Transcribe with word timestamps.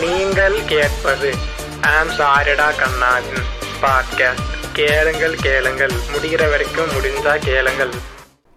நீங்கள் 0.00 0.64
கேட்பது. 0.66 1.34
ஆம் 1.82 2.08
சாரிடா 2.08 2.68
கண்ணாவின் 2.78 3.44
பாட்காஸ்ட் 3.82 4.60
கேளுங்கள் 4.72 5.34
கேளுங்கள். 5.34 5.90
முடிகிற 6.12 6.50
வரைக்கும் 6.50 6.90
முடிஞ்சா 6.90 7.38
கேளுங்கள். 7.38 7.88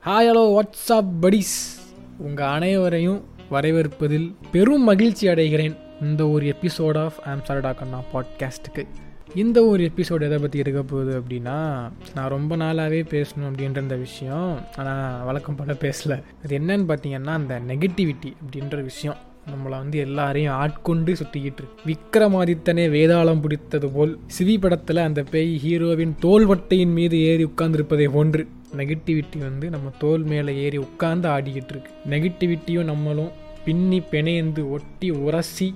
ஹாய் 0.05 0.29
ஹலோ 0.29 0.59
வாட்ஸ்அப் 0.59 1.09
படிஸ் 1.21 1.81
உங்கள் 2.17 2.47
அனைவரையும் 2.47 3.25
வரவேற்பதில் 3.51 4.35
பெரும் 4.51 4.83
மகிழ்ச்சி 4.83 5.27
அடைகிறேன் 5.27 5.77
இந்த 6.01 6.27
ஒரு 6.27 6.45
எபிசோட் 6.45 7.03
ஆஃப் 7.03 7.13
ஆம் 7.25 7.43
சாரடா 7.47 7.75
கண்ணா 7.75 8.01
பாட்காஸ்ட்டுக்கு 8.13 8.87
இந்த 9.35 9.65
ஒரு 9.65 9.91
எபிசோடு 9.95 10.21
எதை 10.21 10.37
பற்றி 10.37 10.59
இருக்க 10.59 10.81
போகுது 10.81 11.19
அப்படின்னா 11.19 11.91
நான் 12.15 12.29
ரொம்ப 12.29 12.55
நாளாகவே 12.55 13.03
பேசணும் 13.09 13.51
அப்படின்ற 13.51 13.77
இந்த 13.77 13.95
விஷயம். 13.95 14.67
ஆனால் 14.77 15.23
வழக்கம் 15.23 15.55
போல 15.55 15.73
பேசலை. 15.73 16.23
அது 16.43 16.57
என்னன்னு 16.59 16.89
பார்த்தீங்கன்னா 16.91 17.27
அந்த 17.27 17.61
நெகட்டிவிட்டி 17.67 18.33
அப்படின்ற 18.43 18.81
விஷயம். 18.81 19.17
நம்மளை 19.51 19.75
வந்து 19.81 19.97
எல்லாரையும் 20.05 20.55
ஆட்கொண்டு 20.63 21.11
சுற்றிக்கிட்டு 21.19 21.63
விக்ரமாதித்தனே 21.89 22.85
வேதாளம் 22.95 23.41
பிடித்தது 23.45 23.87
போல் 23.95 24.13
சிவி 24.35 24.55
படத்தில் 24.63 25.05
அந்த 25.05 25.21
பேய் 25.31 25.53
ஹீரோவின் 25.63 26.13
தோள்வட்டையின் 26.25 26.93
மீது 26.99 27.17
ஏறி 27.29 27.45
உட்கார்ந்திருப்பதை 27.51 28.07
போன்று 28.17 28.43
நெகட்டிவிட்டி 28.79 29.39
வந்து 29.47 29.65
நம்ம 29.73 29.91
தோல் 30.03 30.23
மேலே 30.31 30.53
ஏறி 30.65 30.77
உட்கார்ந்து 30.85 31.27
ஆடிக்கிட்டு 31.35 31.73
இருக்கு. 31.75 31.91
நெகட்டிவிட்டியும் 32.13 32.89
நம்மளும் 32.91 33.33
பின்னி 33.65 33.99
பிணைந்து 34.13 34.61
ஒட்டி 34.75 35.09
உரசி 35.25 35.67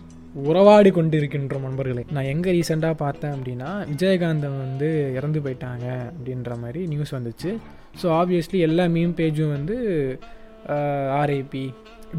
உறவாடி 0.45 0.89
கொண்டு 0.95 1.15
இருக்கின்றோம் 1.19 1.67
நண்பர்களே. 1.67 2.03
நான் 2.15 2.29
எங்கே 2.31 2.49
ரீசெண்டாக 2.55 2.95
பார்த்தேன் 3.03 3.35
அப்படின்னா 3.35 3.69
விஜயகாந்தன் 3.91 4.57
வந்து 4.63 4.89
இறந்து 5.17 5.39
போயிட்டாங்க 5.45 5.85
அப்படின்ற 6.15 6.57
மாதிரி 6.63 6.81
நியூஸ் 6.93 7.15
வந்துச்சு. 7.17 7.51
ஸோ 8.01 8.07
ஆப்வியஸ்லி 8.19 8.59
எல்லா 8.67 8.85
மீம் 8.95 9.15
பேஜும் 9.19 9.55
வந்து 9.57 9.77
ஆர்ஐபி 11.19 11.65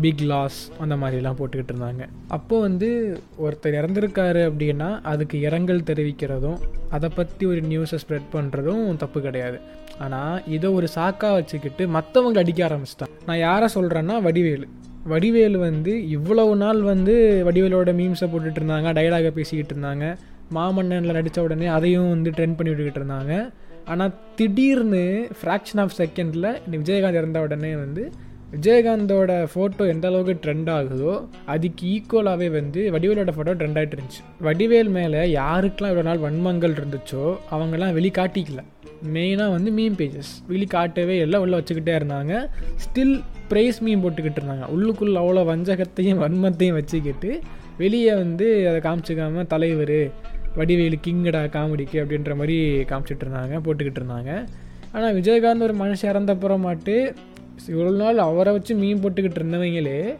பிக் 0.01 0.21
லாஸ் 0.21 0.71
அந்த 0.79 0.97
மாதிரிலாம் 0.97 1.39
போட்டுக்கிட்டு 1.39 1.73
இருந்தாங்க. 1.75 2.03
அப்போது 2.29 2.63
வந்து 2.63 3.19
ஒருத்தர் 3.45 3.79
இறந்துருக்காரு 3.81 4.43
அப்படின்னா 4.51 5.03
அதுக்கு 5.03 5.41
இரங்கல் 5.41 5.87
தெரிவிக்கிறதும் 5.91 6.59
அதை 6.91 7.11
பற்றி 7.15 7.47
ஒரு 7.47 7.61
நியூஸை 7.61 7.99
ஸ்ப்ரெட் 8.05 8.29
பண்ணுறதும் 8.33 8.97
தப்பு 8.97 9.21
கிடையாது. 9.21 9.59
ஆனால் 9.99 10.43
இதை 10.47 10.71
ஒரு 10.71 10.89
சாக்காக 10.95 11.33
வச்சுக்கிட்டு 11.33 11.87
மற்றவங்க 11.87 12.39
அடிக்க 12.39 12.69
ஆரம்பிச்சிட்டான் 12.69 13.15
நான் 13.27 13.39
யாரை 13.39 13.69
சொல்கிறேன்னா 13.75 14.23
வடிவேலு. 14.23 14.69
வடிவேலு 15.05 15.59
வந்து 15.59 16.09
இவ்வளவு 16.09 16.57
நாள் 16.57 16.83
வந்து 16.83 17.45
வடிவேலோட 17.47 17.93
மீம்ஸை 18.01 18.29
போட்டுட்டு 18.33 18.61
இருந்தாங்க 18.61 18.93
டைலாகை 18.99 19.31
பேசிக்கிட்டு 19.31 19.75
இருந்தாங்க. 19.75 20.17
மாமன்னனில் 20.55 21.17
நடித்த 21.19 21.43
உடனே 21.43 21.67
அதையும் 21.67 22.09
வந்து 22.09 22.31
ட்ரெண்ட் 22.31 22.57
பண்ணி 22.57 22.73
விட்டுக்கிட்டு 22.73 23.03
இருந்தாங்க. 23.03 23.51
ஆனால் 23.85 24.15
திடீர்னு 24.35 25.29
ஃப்ராக்ஷன் 25.43 25.81
ஆஃப் 25.85 25.95
செகண்டில் 25.99 26.49
விஜயகாந்த் 26.71 27.21
இறந்த 27.21 27.41
உடனே 27.41 27.75
வந்து 27.75 28.11
விஜயகாந்தோட 28.53 29.33
ஃபோட்டோ 29.53 29.83
எந்த 29.93 30.05
அளவுக்கு 30.11 30.35
ட்ரெண்ட் 30.45 30.71
ஆகுதோ 30.77 31.13
அதுக்கு 31.53 31.87
ஈக்குவலாகவே 31.95 32.49
வந்து 32.51 32.81
வடிவேலோட 32.95 33.33
ஃபோட்டோ 33.37 33.53
ட்ரெண்ட் 33.61 33.79
ஆகிட்டு 33.81 33.97
இருந்துச்சு. 33.97 34.23
வடிவேல் 34.47 34.91
மேலே 34.97 35.21
யாருக்கெல்லாம் 35.41 35.93
இவ்வளோ 35.93 36.05
நாள் 36.09 36.23
வன்மங்கள் 36.27 36.77
இருந்துச்சோ 36.79 37.25
அவங்கெல்லாம் 37.55 37.95
வெளிக்காட்டிக்கல 37.99 38.63
மெயினாக 39.17 39.55
வந்து 39.57 39.71
மீம் 39.79 39.99
பேஜஸ் 40.01 40.33
வெளிக்காட்டவே 40.53 41.17
எல்லாம் 41.25 41.43
உள்ளே 41.45 41.57
வச்சுக்கிட்டே 41.59 41.95
இருந்தாங்க. 41.99 42.33
ஸ்டில் 42.85 43.15
ப்ரைஸ் 43.51 43.79
மீம் 43.87 44.03
போட்டுக்கிட்டு 44.05 44.41
இருந்தாங்க. 44.41 44.65
உள்ளுக்குள்ளே 44.77 45.21
அவ்வளோ 45.25 45.45
வஞ்சகத்தையும் 45.53 46.23
வன்மத்தையும் 46.25 46.79
வச்சுக்கிட்டு 46.81 47.31
வெளியே 47.83 48.15
வந்து 48.23 48.47
அதை 48.71 48.79
காமிச்சிக்காம 48.89 49.47
தலைவர் 49.55 49.99
வடிவேலு 50.57 50.97
கிங்கடா 51.07 51.43
காமெடிக்கு 51.57 51.99
அப்படின்ற 52.03 52.35
மாதிரி 52.41 52.57
காமிச்சிட்டு 52.93 53.25
இருந்தாங்க 53.27 53.57
போட்டுக்கிட்டு 53.67 54.01
இருந்தாங்க. 54.03 54.33
ஆனால் 54.93 55.15
விஜயகாந்த் 55.19 55.67
ஒரு 55.67 55.75
மனுஷன் 55.83 56.11
இறந்தப்புறமாட்டு 56.13 56.95
இவ்வளோ 57.67 57.91
நாள் 57.91 58.19
அவரை 58.19 58.53
வச்சு 58.53 58.75
மீன் 58.75 59.01
போட்டுக்கிட்டு 59.03 59.41
இருந்தவங்களே 59.41 60.17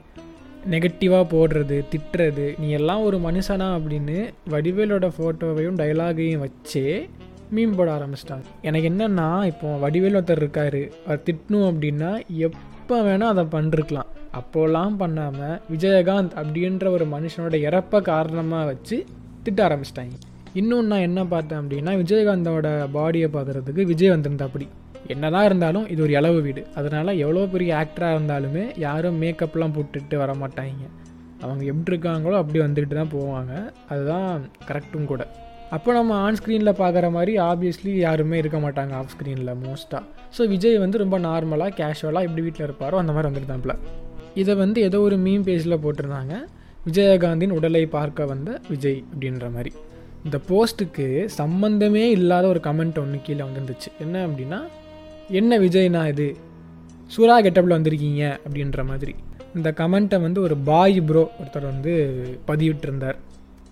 நெகட்டிவாக 0.71 1.25
போடுறது 1.31 1.85
திட்டுறது 1.93 2.59
நீ 2.59 2.71
எல்லாம் 2.71 3.03
ஒரு 3.03 3.19
மனுஷனா 3.19 3.69
அப்படின்னு 3.77 4.31
வடிவேலோட 4.51 5.11
ஃபோட்டோவையும் 5.19 5.79
டைலாகையும் 5.79 6.43
வச்சே 6.45 7.09
மீன் 7.51 7.75
போட 7.75 7.99
ஆரம்பிச்சிட்டாங்க 7.99 8.43
எனக்கு 8.63 8.89
என்னென்னா 8.89 9.45
இப்போ 9.45 9.77
வடிவேல் 9.77 10.17
ஒருத்தர் 10.17 10.37
இருக்கார் 10.37 10.91
அவர் 11.07 11.23
திட்டணும் 11.25 11.69
அப்படின்னா 11.69 12.27
எப்போ 12.29 13.03
வேணால் 13.03 13.33
அதை 13.35 13.45
பண்ணிருக்கலாம். 13.45 14.09
அப்போல்லாம் 14.33 14.97
பண்ணாமல் 14.97 15.61
விஜயகாந்த் 15.73 16.35
அப்படின்ற 16.35 16.89
ஒரு 16.89 17.05
மனுஷனோட 17.05 17.57
இறப்பை 17.69 18.01
காரணமாக 18.01 18.65
வச்சு 18.65 19.05
திட்ட 19.43 19.69
ஆரம்பிச்சிட்டாங்க. 19.69 20.15
இன்னொன்று 20.53 20.87
நான் 20.87 21.01
என்ன 21.01 21.25
பார்த்தேன் 21.25 21.59
அப்படின்னா 21.59 21.93
விஜயகாந்தோட 22.03 22.89
பாடியை 22.95 23.29
பார்க்குறதுக்கு 23.33 23.83
விஜய் 23.85 24.11
வந்திருந்தா 24.11 24.43
அப்படி 24.43 24.69
என்னதான் 25.15 25.47
இருந்தாலும் 25.49 25.89
இது 25.93 26.03
ஒரு 26.07 26.13
இளவு 26.19 26.39
வீடு. 26.47 26.63
அதனால் 26.79 27.19
எவ்வளோ 27.25 27.45
பெரிய 27.55 27.71
ஆக்டராக 27.83 28.17
இருந்தாலுமே 28.17 28.65
யாரும் 28.87 29.21
மேக்கப்லாம் 29.23 29.75
போட்டுட்டு 29.77 30.17
வர 30.23 30.33
மாட்டாங்க. 30.43 30.85
அவங்க 31.45 31.63
எப்படி 31.73 31.93
இருக்காங்களோ 31.93 32.37
அப்படி 32.43 32.59
வந்துக்கிட்டு 32.65 32.99
தான் 33.01 33.15
போவாங்க. 33.17 33.53
அதுதான் 33.93 34.31
கரெக்டும் 34.71 35.11
கூட. 35.13 35.23
அப்போ 35.77 35.91
நம்ம 35.99 36.13
ஆன் 36.25 36.37
ஸ்க்ரீனில் 36.39 36.79
பார்க்குற 36.83 37.07
மாதிரி 37.17 37.33
ஆப்வியஸ்லி 37.49 37.93
யாருமே 38.07 38.37
இருக்க 38.43 38.59
மாட்டாங்க 38.59 38.93
ஆஃப் 39.01 39.11
ஸ்க்ரீனில் 39.15 39.59
மோஸ்ட்டாக 39.65 40.03
ஸோ 40.37 40.43
விஜய் 40.53 40.79
வந்து 40.85 41.03
ரொம்ப 41.03 41.17
நார்மலாக 41.27 41.73
கேஷுவலாக 41.81 42.27
எப்படி 42.29 42.43
வீட்டில் 42.47 42.67
இருப்பாரோ 42.69 42.97
அந்த 43.03 43.13
மாதிரி 43.13 43.29
வந்துருந்தாப்புல 43.31 43.75
இதை 44.43 44.55
வந்து 44.63 44.79
ஏதோ 44.89 44.99
ஒரு 45.01 45.17
மீம் 45.27 45.45
பேஜில் 45.49 45.83
போட்டிருந்தாங்க. 45.85 46.35
விஜயகாந்தின் 46.87 47.55
உடலை 47.59 47.85
பார்க்க 47.95 48.27
வந்த 48.33 48.51
விஜய் 48.73 49.01
அப்படின்ற 49.13 49.47
மாதிரி. 49.55 49.71
இந்த 50.27 50.37
போஸ்ட்டுக்கு 50.49 51.07
சம்மந்தமே 51.39 52.05
இல்லாத 52.17 52.45
ஒரு 52.49 52.61
கமெண்ட் 52.65 53.01
ஒன்று 53.03 53.19
கீழே 53.27 53.43
வந்துருந்துச்சு. 53.47 53.91
என்ன 54.05 54.27
அப்படின்னா 54.27 54.61
என்ன 55.31 55.59
விஜய்னா 55.59 56.09
இது? 56.09 56.37
சூரா 57.07 57.43
கெட்டப்பில் 57.43 57.79
வந்திருக்கீங்க? 57.79 58.39
அப்படின்ற 58.51 58.85
மாதிரி. 58.85 59.15
இந்த 59.55 59.75
கமெண்ட்டை 59.77 60.21
வந்து 60.21 60.41
ஒரு 60.41 60.57
பாய் 60.57 61.01
ப்ரோ 61.01 61.31
ஒருத்தர் 61.43 61.63
வந்து 61.63 62.21
பதிவிட்டிருந்தார். 62.47 63.15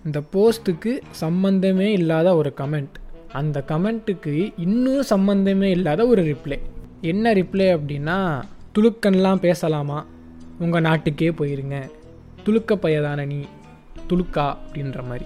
இந்த 0.05 0.21
போஸ்ட்டுக்கு 0.33 0.99
சம்மந்தமே 1.21 1.79
இல்லாத 1.79 2.35
ஒரு 2.35 2.53
கமெண்ட். 2.57 2.93
அந்த 3.31 3.63
கமெண்ட்டுக்கு 3.67 4.53
இன்னும் 4.57 5.03
சம்மந்தமே 5.09 5.61
இல்லாத 5.61 6.07
ஒரு 6.07 6.23
ரிப்ளை. 6.23 6.59
என்ன 7.01 7.33
ரிப்ளை 7.33 7.79
அப்படின்னா 7.79 8.41
துலுக்கன்லாம் 8.75 9.35
பேசலாமா? 9.35 10.05
உங்கள் 10.59 10.81
நாட்டுக்கே 10.81 11.29
போயிருங்க. 11.29 11.89
துலுக்க 12.45 12.75
பையதான 12.75 13.25
நீ? 13.25 13.39
துலுக்கா? 14.09 14.55
அப்படின்ற 14.67 15.03
மாதிரி. 15.03 15.25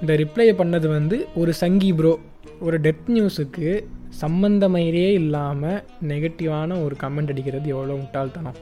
இந்த 0.00 0.14
ரிப்ளை 0.14 0.54
பண்ணது 0.58 0.88
வந்து 0.88 1.26
ஒரு 1.34 1.54
சங்கி 1.54 1.92
ப்ரோ. 1.92 2.18
ஒரு 2.60 2.80
டெத் 2.80 3.08
நியூஸுக்கு 3.08 3.84
சம்மந்தமையிலே 4.20 5.08
இல்லாமல் 5.20 5.78
நெகட்டிவான 6.10 6.76
ஒரு 6.84 6.96
கமெண்ட் 7.02 7.32
அடிக்கிறது 7.32 7.68
எவ்வளோ 7.74 7.94
முட்டாள்தனம்? 8.00 8.58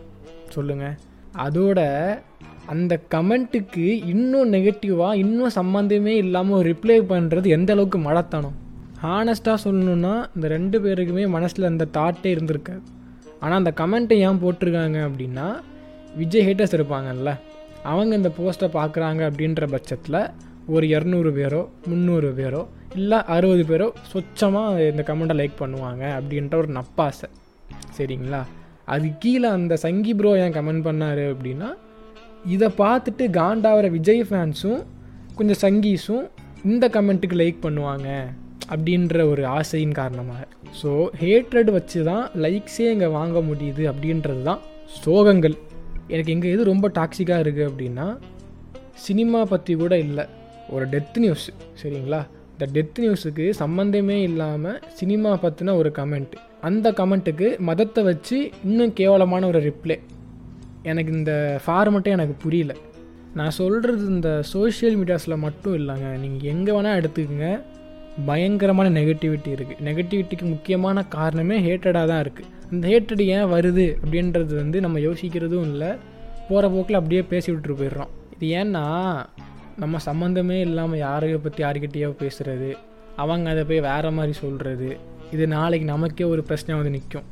சொல்லுங்கள் 0.54 0.96
அதோட 1.44 1.80
அந்த 2.72 2.94
கமெண்ட்டுக்கு 3.14 3.86
இன்னும் 4.12 4.52
நெகட்டிவாக 4.52 5.20
இன்னும் 5.22 5.54
சம்மந்தமே 5.54 6.14
இல்லாமல் 6.24 6.64
ரிப்ளை 6.70 6.98
பண்ணுறது 7.12 7.46
எந்த 7.56 7.72
அளவுக்கு 7.72 7.98
மழத்தனம் 7.98 8.56
ஹானஸ்ட்டாக 9.04 9.58
சொல்லணுன்னா 9.64 10.14
இந்த 10.34 10.46
ரெண்டு 10.56 10.76
பேருக்குமே 10.80 11.24
மனசில் 11.28 11.70
அந்த 11.70 11.88
தாட்டே 11.96 12.30
இருந்திருக்காது. 12.34 12.82
ஆனால் 13.40 13.58
அந்த 13.60 13.72
கமெண்ட்டை 13.80 14.19
ஏன் 14.26 14.40
போட்டிருக்காங்க 14.42 14.98
அப்படின்னா 15.08 15.46
விஜய் 16.20 16.44
ஹேட்டர்ஸ் 16.48 16.76
இருப்பாங்கல்ல. 16.78 17.30
அவங்க 17.90 18.12
இந்த 18.16 18.30
போஸ்ட்டை 18.38 18.69
பார்க்குறாங்க 18.78 19.20
அப்படின்ற 19.30 19.66
பட்சத்தில் 19.74 20.20
ஒரு 20.75 20.87
இரநூறு 20.87 21.31
பேரோ 21.39 21.69
முந்நூறு 21.91 22.31
பேரோ 22.39 22.67
இல்லை 22.95 23.19
அறுபது 23.34 23.65
பேரோ 23.71 23.93
சொச்சமாக 24.12 24.89
இந்த 24.91 25.05
கமெண்ட்டை 25.09 25.37
லைக் 25.41 25.61
பண்ணுவாங்க 25.61 26.03
அப்படின்ற 26.19 26.55
ஒரு 26.55 26.69
நப்பாசை. 26.78 27.28
சரிங்களா? 27.97 28.43
அது 28.84 29.19
கீழே 29.19 29.49
அந்த 29.49 29.77
சங்கி 29.77 30.15
ப்ரோ 30.15 30.31
ஏன் 30.45 30.55
கமெண்ட் 30.59 30.87
பண்ணார் 30.87 31.23
அப்படின்னா 31.33 31.69
இதை 32.45 32.69
பார்த்துட்டு 32.83 33.25
காண்டாவிற 33.31 33.91
விஜய் 33.91 34.23
ஃபேன்ஸும் 34.28 34.83
கொஞ்சம் 35.34 35.61
சங்கீஸும் 35.65 36.25
இந்த 36.65 36.89
கமெண்ட்டுக்கு 36.89 37.37
லைக் 37.43 37.65
பண்ணுவாங்க 37.67 38.09
அப்படின்ற 38.73 39.29
ஒரு 39.31 39.47
ஆசையின் 39.47 39.93
காரணமாக. 39.93 40.47
ஸோ 40.83 40.91
ஹேட்ரட் 41.23 41.71
வச்சு 41.71 42.05
தான் 42.05 42.25
லைக்ஸே 42.44 42.91
இங்கே 42.91 43.06
வாங்க 43.06 43.41
முடியுது 43.41 43.82
அப்படின்றது 43.93 44.43
தான் 44.43 44.61
சோகங்கள். 45.05 45.56
எனக்கு 46.08 46.32
எங்கள் 46.32 46.50
இது 46.50 46.65
ரொம்ப 46.65 46.88
டாக்ஸிக்காக 46.94 47.44
இருக்குது 47.44 47.69
அப்படின்னா 47.70 48.19
சினிமா 48.93 49.44
பற்றி 49.44 49.75
கூட 49.75 49.99
இல்லை. 49.99 50.25
ஒரு 50.74 50.84
டெத் 50.94 51.19
நியூஸ் 51.24 51.46
சரிங்களா? 51.82 52.20
இந்த 52.52 52.66
டெத் 52.74 52.98
நியூஸுக்கு 53.02 53.46
சம்மந்தமே 53.62 54.16
இல்லாமல் 54.28 54.78
சினிமா 54.98 55.30
பற்றின 55.44 55.74
ஒரு 55.80 55.92
கமெண்ட் 55.98 56.34
அந்த 56.69 56.86
கமெண்ட்டுக்கு 56.98 57.46
மதத்தை 57.69 58.02
வச்சு 58.08 58.38
இன்னும் 58.69 58.92
கேவலமான 59.00 59.46
ஒரு 59.50 59.60
ரிப்ளை 59.69 59.96
எனக்கு 60.90 61.12
இந்த 61.19 61.32
ஃபார்மெட்டே 61.64 62.10
எனக்கு 62.16 62.34
புரியல. 62.44 62.72
நான் 63.38 63.54
சொல்கிறது 63.58 64.02
இந்த 64.14 64.30
சோஷியல் 64.52 64.96
மீடியாஸில் 65.00 65.42
மட்டும் 65.44 65.76
இல்லைங்க. 65.80 66.08
நீங்கள் 66.24 66.50
எங்கே 66.54 66.72
வேணால் 66.76 66.98
எடுத்துக்கோங்க. 67.00 67.48
பயங்கரமான 68.28 68.88
நெகட்டிவிட்டி 68.98 69.50
இருக்குது 69.56 69.84
நெகட்டிவிட்டிக்கு 69.88 70.46
முக்கியமான 70.54 71.04
காரணமே 71.16 71.58
ஹேட்டடாக 71.66 72.10
தான் 72.10 72.22
இருக்குது 72.24 72.50
அந்த 72.72 72.84
ஹேட்டட் 72.92 73.22
ஏன் 73.36 73.48
வருது 73.54 73.86
அப்படின்றது 74.02 74.52
வந்து 74.62 74.80
நம்ம 74.86 74.98
யோசிக்கிறதும் 75.08 75.66
இல்லை. 75.70 75.90
போகிற 76.48 76.70
போக்கில் 76.74 76.98
அப்படியே 77.00 77.22
பேசி 77.32 77.48
விட்டுட்டு 77.52 77.78
போயிடுறோம். 77.80 78.12
இது 78.34 78.46
ஏன்னா 78.60 78.84
நம்ம 79.82 79.99
சம்மந்தமே 80.08 80.56
இல்லாமல் 80.69 81.02
யாரையோ 81.06 81.38
பற்றி 81.44 81.61
யாருக்கிட்டேயோ 81.64 82.11
பேசுகிறது 82.23 82.70
அவங்க 83.23 83.46
அதை 83.55 83.62
போய் 83.70 83.87
வேறு 83.90 84.11
மாதிரி 84.19 84.34
சொல்கிறது 84.43 84.88
இது 85.34 85.44
நாளைக்கு 85.56 85.87
நமக்கே 85.93 86.26
ஒரு 86.32 86.43
பிரச்சனை 86.49 86.76
வந்து 86.79 86.93
நிற்கும் 86.96 87.29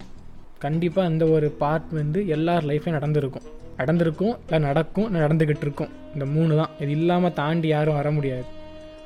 கண்டிப்பாக 0.65 1.11
அந்த 1.11 1.25
ஒரு 1.35 1.49
பார்ட் 1.61 1.91
வந்து 1.99 2.21
எல்லார் 2.35 2.67
லைஃப்லையும் 2.71 2.99
நடந்திருக்கும். 2.99 3.47
நடந்திருக்கும் 3.81 4.35
இல்லை 4.45 4.59
நடக்கும் 4.67 5.07
நடந்துக்கிட்டு 5.17 5.65
இருக்கும். 5.67 5.93
இந்த 6.15 6.25
மூணு 6.35 6.53
தான். 6.61 6.73
இது 6.83 6.91
இல்லாமல் 6.99 7.35
தாண்டி 7.39 7.69
யாரும் 7.75 7.99
வர 7.99 8.09
முடியாது. 8.17 8.47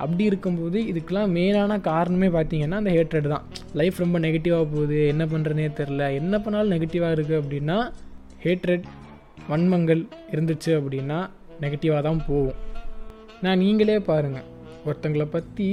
அப்படி 0.04 0.24
இருக்கும்போது 0.30 0.78
இதுக்கெலாம் 0.90 1.34
மெயினான 1.36 1.78
காரணமே 1.90 2.28
பார்த்தீங்கன்னா 2.36 2.80
அந்த 2.82 2.92
ஹேட்ரட் 2.96 3.28
தான். 3.34 3.44
லைஃப் 3.80 4.02
ரொம்ப 4.04 4.18
நெகட்டிவாக 4.26 4.66
போகுது. 4.74 4.98
என்ன 5.12 5.24
பண்ணுறதுனே 5.32 5.68
தெரில 5.80 6.08
என்ன 6.20 6.40
பண்ணாலும் 6.44 6.74
நெகட்டிவாக 6.76 7.16
இருக்குது 7.16 7.40
அப்படின்னா 7.42 7.78
ஹேட்ரட் 8.46 8.86
வன்மங்கள் 9.50 10.02
இருந்துச்சு 10.34 10.72
அப்படின்னா 10.80 11.20
நெகட்டிவாக 11.64 12.02
தான் 12.08 12.22
போகும். 12.28 12.58
நான் 13.44 13.58
நீங்களே 13.58 13.96
பாருங்கள் 13.98 14.44
ஒருத்தங்களை 14.86 15.24
பற்றி 15.24 15.66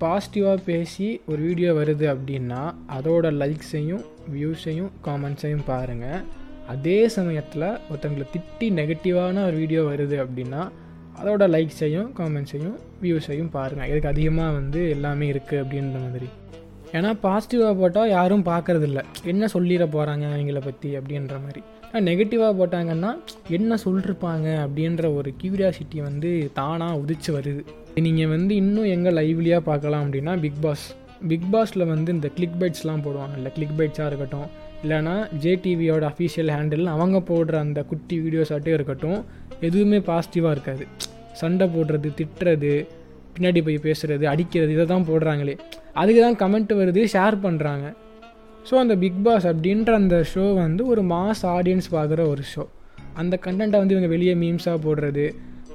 பாசிட்டிவாக 0.00 0.64
பேசி 0.64 1.20
ஒரு 1.26 1.42
வீடியோ 1.42 1.70
வருது 1.72 2.06
அப்படின்னா 2.12 2.62
அதோட 2.96 3.26
லைக்ஸையும் 3.32 4.02
வியூஸையும் 4.32 4.90
காமெண்ட்ஸையும் 5.06 5.64
பாருங்கள் 5.66 6.24
அதே 6.68 7.08
சமயத்தில் 7.08 7.66
ஒருத்தங்களை 7.90 8.26
திட்டி 8.34 8.68
நெகட்டிவான 8.70 9.44
ஒரு 9.46 9.56
வீடியோ 9.56 9.82
வருது 9.82 10.18
அப்படின்னா 10.24 10.62
அதோட 11.18 11.48
லைக்ஸையும் 11.48 12.10
காமெண்ட்ஸையும் 12.18 12.76
வியூஸையும் 13.02 13.52
பாருங்கள் 13.56 13.88
இதுக்கு 13.88 14.08
அதிகமாக 14.08 14.52
வந்து 14.52 14.82
எல்லாமே 14.90 15.28
இருக்குது 15.32 15.62
அப்படின்ற 15.62 16.00
மாதிரி. 16.06 16.30
ஏன்னா 16.92 17.12
பாசிட்டிவாக 17.22 17.74
போட்டால் 17.80 18.08
யாரும் 18.08 18.44
பார்க்கறதில்ல 18.44 19.02
என்ன 19.24 19.46
சொல்லிட 19.46 19.86
போகிறாங்க 19.96 20.26
அவங்கள 20.32 20.60
பற்றி 20.64 20.90
அப்படின்ற 20.98 21.36
மாதிரி. 21.40 21.62
நெகட்டிவாக 22.08 22.52
போட்டாங்கன்னா 22.58 23.10
என்ன 23.56 23.76
சொல்லிருப்பாங்க 23.84 24.46
அப்படின்ற 24.64 25.14
ஒரு 25.14 25.30
கியூரியாசிட்டி 25.40 25.98
வந்து 26.02 26.30
தானாக 26.58 26.98
உதிச்சு 27.02 27.30
வருது. 27.36 27.62
நீங்கள் 28.06 28.30
வந்து 28.34 28.52
இன்னும் 28.62 28.88
எங்கே 28.94 29.10
லைவ்லியாக 29.18 29.62
பார்க்கலாம் 29.70 30.04
அப்படின்னா 30.06 30.32
பிக் 30.44 30.60
பாஸ் 30.64 30.86
பிக் 31.30 31.48
பாஸில் 31.52 31.84
வந்து 31.92 32.12
இந்த 32.12 32.28
கிளிக் 32.36 32.58
பைட்ஸ்லாம் 32.60 33.04
போடுவாங்கல்ல 33.06 33.50
கிளிக் 33.56 33.76
பைட்ஸாக 33.78 34.08
இருக்கட்டும் 34.10 34.48
இல்லைனா 34.84 35.14
ஜேடிவியோட 35.42 36.04
அஃபீஷியல் 36.12 36.50
ஹேண்டில் 36.54 36.92
அவங்க 36.94 37.18
போடுற 37.30 37.54
அந்த 37.66 37.82
குட்டி 37.90 38.16
வீடியோஸாட்டே 38.24 38.72
இருக்கட்டும். 38.78 39.20
எதுவுமே 39.60 39.98
பாசிட்டிவாக 40.10 40.54
இருக்காது. 40.56 40.86
சண்டை 41.40 41.66
போடுறது 41.76 42.08
திட்டுறது 42.18 42.72
பின்னாடி 43.36 43.60
போய் 43.66 43.84
பேசுகிறது 43.86 44.24
அடிக்கிறது 44.32 44.72
இதை 44.72 44.86
தான் 44.86 45.06
போடுறாங்களே. 45.10 45.54
அதுக்கு 46.00 46.20
தான் 46.26 46.38
கமெண்ட் 46.42 46.72
வருது 46.80 47.02
ஷேர் 47.14 47.36
பண்ணுறாங்க 47.46 47.86
ஸோ 48.68 48.74
அந்த 48.82 48.94
பிக் 49.02 49.22
பாஸ் 49.26 49.46
அப்படின்ற 49.50 49.92
அந்த 50.02 50.18
ஷோ 50.32 50.44
வந்து 50.62 50.82
ஒரு 50.92 51.02
மாஸ் 51.14 51.42
ஆடியன்ஸ் 51.56 51.88
பார்க்குற 51.96 52.20
ஒரு 52.34 52.44
ஷோ 52.52 52.64
அந்த 53.22 53.34
கண்டென்ட்டை 53.44 53.80
வந்து 53.80 53.94
இவங்க 53.96 54.10
வெளியே 54.14 54.34
மீம்ஸாக 54.42 54.78
போடுறது 54.86 55.26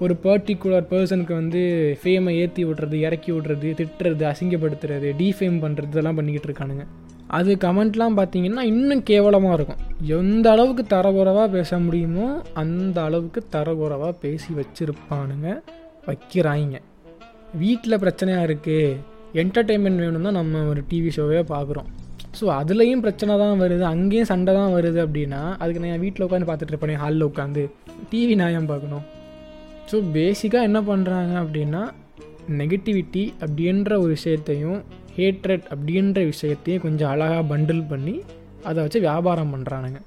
ஒரு 0.03 0.13
பர்டிகுலர் 0.23 0.87
பர்சனுக்கு 0.91 1.33
வந்து 1.41 1.61
ஃபேமை 2.01 2.33
ஏற்றி 2.41 2.63
விட்றது 2.67 2.97
இறக்கி 3.07 3.31
விட்றது 3.35 3.69
திட்டுறது 3.79 4.23
அசிங்கப்படுத்துறது 4.31 5.09
டீஃபேம் 5.21 5.57
பண்ணுறது 5.63 5.93
இதெல்லாம் 5.93 6.17
பண்ணிக்கிட்டு 6.19 6.49
இருக்கானுங்க. 6.49 6.85
அது 7.37 7.51
கமெண்ட்லாம் 7.63 8.17
பார்த்தீங்கன்னா 8.19 8.63
இன்னும் 8.71 9.03
கேவலமாக 9.09 9.57
இருக்கும். 9.57 9.81
எந்த 10.17 10.45
அளவுக்கு 10.55 10.83
தரகுறவாக 10.95 11.47
பேச 11.57 11.79
முடியுமோ 11.85 12.27
அந்த 12.63 12.97
அளவுக்கு 13.07 13.41
தரகுறவாக 13.55 14.13
பேசி 14.23 14.49
வச்சுருப்பானுங்க 14.59 15.49
வைக்கிறாங்க 16.07 16.77
வீட்டில் 17.63 18.01
பிரச்சனையாக 18.03 18.47
இருக்குது 18.49 18.97
என்டர்டெயின்மெண்ட் 19.41 20.03
வேணும்னா 20.05 20.31
நம்ம 20.39 20.63
ஒரு 20.71 20.83
டிவி 20.91 21.11
ஷோவே 21.17 21.41
பார்க்குறோம். 21.53 21.89
ஸோ 22.37 22.45
அதுலேயும் 22.59 23.03
பிரச்சனை 23.05 23.33
தான் 23.43 23.61
வருது. 23.61 23.83
அங்கேயும் 23.93 24.29
சண்டை 24.31 24.51
தான் 24.57 24.73
வருது 24.77 24.99
அப்படின்னா 25.05 25.41
அதுக்கு 25.61 25.81
நான் 25.83 26.03
வீட்டில் 26.05 26.25
உட்காந்து 26.25 26.49
பார்த்துட்டு 26.49 26.73
இருப்பேன் 26.73 27.01
ஹாலில் 27.03 27.27
உட்காந்து 27.29 27.63
டிவி 28.11 28.35
நியாயம் 28.41 28.69
பார்க்கணும்? 28.71 29.05
ஸோ 29.89 29.97
பேசிக்காக 30.15 30.67
என்ன 30.69 30.79
பண்ணுறாங்க 30.89 31.33
அப்படின்னா 31.43 31.81
நெகட்டிவிட்டி 32.59 33.23
அப்படின்ற 33.43 33.91
ஒரு 34.03 34.11
விஷயத்தையும் 34.17 34.79
ஹேட்ரட் 35.17 35.65
அப்படின்ற 35.73 36.19
விஷயத்தையும் 36.33 36.83
கொஞ்சம் 36.85 37.11
அழகாக 37.13 37.43
பண்டில் 37.51 37.83
பண்ணி 37.91 38.15
அதை 38.69 38.79
வச்சு 38.85 38.99
வியாபாரம் 39.07 39.51
பண்ணுறானுங்க 39.53 39.99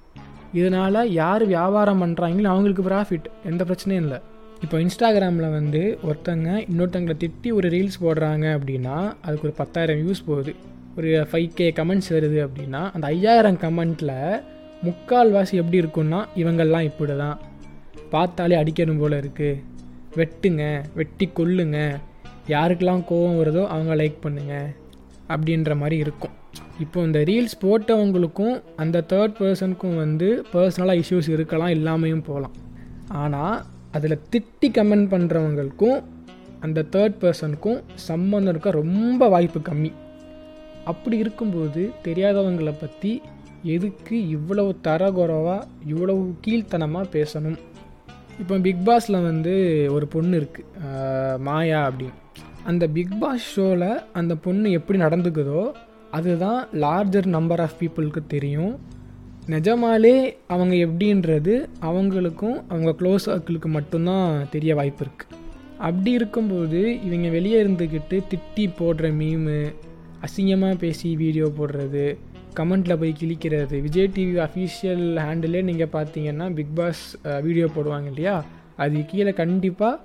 இதனால் 0.61 1.01
யார் 1.21 1.45
வியாபாரம் 1.55 2.03
பண்ணுறாங்களோ 2.03 2.49
அவங்களுக்கு 2.55 2.85
ப்ராஃபிட் 2.89 3.29
எந்த 3.51 3.63
பிரச்சனையும் 3.69 4.05
இல்லை. 4.05 4.19
இப்போ 4.65 4.77
இன்ஸ்டாகிராமில் 4.85 5.55
வந்து 5.59 5.81
ஒருத்தங்க 6.09 6.49
இன்னொருத்தங்களை 6.71 7.17
திட்டி 7.23 7.49
ஒரு 7.59 7.69
ரீல்ஸ் 7.75 8.03
போடுறாங்க 8.05 8.47
அப்படின்னா 8.57 8.97
அதுக்கு 9.25 9.47
ஒரு 9.49 9.55
பத்தாயிரம் 9.61 10.01
வியூஸ் 10.01 10.23
போகுது. 10.29 10.53
ஒரு 10.97 11.11
ஃபைவ் 11.31 11.55
கே 11.59 11.67
கமெண்ட்ஸ் 11.79 12.11
வருது 12.15 12.39
அப்படின்னா 12.47 12.81
அந்த 12.95 13.05
ஐயாயிரம் 13.15 13.59
கமெண்ட்டில் 13.65 14.17
முக்கால்வாசி 14.87 15.55
எப்படி 15.61 15.79
இருக்குன்னா 15.83 16.21
இவங்கெல்லாம் 16.43 16.89
இப்படி 16.91 17.15
தான் 17.23 17.39
பார்த்தாலே 18.15 18.57
அடிக்கணும் 18.63 19.01
போல் 19.03 19.17
இருக்குது 19.21 19.61
வெட்டுங்க 20.19 20.63
வெட்டி 20.99 21.27
கொல்லுங்க. 21.39 21.79
யாருக்கெல்லாம் 22.55 23.03
கோவம் 23.11 23.39
வருதோ 23.41 23.63
அவங்க 23.75 23.93
லைக் 24.01 24.19
பண்ணுங்க. 24.25 24.55
அப்படின்ற 25.33 25.75
மாதிரி 25.83 25.97
இருக்கும். 26.05 26.35
இப்போ 26.85 26.99
இந்த 27.07 27.19
ரீல்ஸ் 27.29 27.57
போட்டவங்களுக்கும் 27.65 28.57
அந்த 28.83 29.05
தேர்ட் 29.13 29.37
பர்சனுக்கும் 29.41 29.97
வந்து 30.03 30.29
பர்சனலாக 30.53 31.03
இஷ்யூஸ் 31.03 31.29
இருக்கலாம் 31.37 31.73
இல்லாமையும் 31.77 32.25
போகலாம் 32.29 32.57
ஆனால் 33.23 33.57
அதில் 33.97 34.23
திட்டி 34.33 34.69
கமெண்ட் 34.79 35.09
பண்ணுறவங்களுக்கும் 35.15 35.99
அந்த 36.67 36.85
தேர்ட் 36.95 37.17
பர்சனுக்கும் 37.23 37.81
சம்மந்தம் 38.09 38.53
இருக்க 38.55 38.71
ரொம்ப 38.83 39.29
வாய்ப்பு 39.35 39.61
கம்மி. 39.71 39.91
அப்படி 40.91 41.17
இருக்கும்போது 41.25 41.83
தெரியாதவங்களை 42.07 42.75
பற்றி 42.81 43.13
எதுக்கு 43.75 44.17
இவ்வளவு 44.29 44.71
தரகுறவாக 44.87 45.67
இவ்வளவு 45.91 46.23
கீழ்த்தனமாக 46.45 47.13
பேசணும்? 47.17 47.59
இப்போ 48.41 48.55
பிக் 48.67 48.85
பாஸில் 48.87 49.27
வந்து 49.29 49.53
ஒரு 49.97 50.07
பொண்ணு 50.15 50.35
இருக்குது 50.41 51.39
மாயா 51.47 51.81
அப்படின்னு. 51.89 52.19
அந்த 52.71 52.85
பிக் 52.97 53.15
பாஸ் 53.21 53.47
ஷோவில் 53.53 53.91
அந்த 54.13 54.33
பொண்ணு 54.45 54.71
எப்படி 54.79 54.99
நடந்துக்குதோ 55.05 55.63
அதுதான் 56.19 56.61
லார்ஜர் 56.85 57.29
நம்பர் 57.37 57.63
ஆஃப் 57.67 57.79
பீப்புளுக்கு 57.81 58.23
தெரியும். 58.35 58.75
நிஜமாலே 59.53 60.17
அவங்க 60.55 60.75
எப்படின்றது 60.87 61.55
அவங்களுக்கும் 61.89 62.59
அவங்க 62.73 62.91
க்ளோஸ் 63.01 63.29
சர்க்கிளுக்கு 63.29 63.69
மட்டும்தான் 63.77 64.27
தெரிய 64.51 64.73
வாய்ப்பு 64.81 65.03
இருக்குது 65.05 65.39
அப்படி 65.87 66.11
இருக்கும்போது 66.19 66.81
இவங்க 67.07 67.29
வெளியே 67.29 67.61
இருந்துக்கிட்டு 67.65 68.19
திட்டி 68.33 68.67
போடுற 68.81 69.09
மீமு 69.21 69.57
அசிங்கமாக 70.27 70.75
பேசி 70.85 71.09
வீடியோ 71.23 71.47
போடுறது 71.59 72.05
கமெண்ட்டில் 72.59 72.99
போய் 73.01 73.13
கிழிக்கிறது. 73.21 73.77
விஜய் 73.87 74.09
டிவி 74.17 74.35
அஃபீஷியல் 74.47 75.05
ஹேண்டிலே 75.27 75.61
நீங்கள் 75.69 75.93
பார்த்தீங்கன்னா 75.97 76.47
பிக் 76.59 76.75
பாஸ் 76.79 77.05
வீடியோ 77.47 77.67
போடுவாங்க 77.77 78.09
இல்லையா? 78.13 78.35
அது 78.85 79.05
கீழே 79.11 79.33
கண்டிப்பாக 79.43 80.01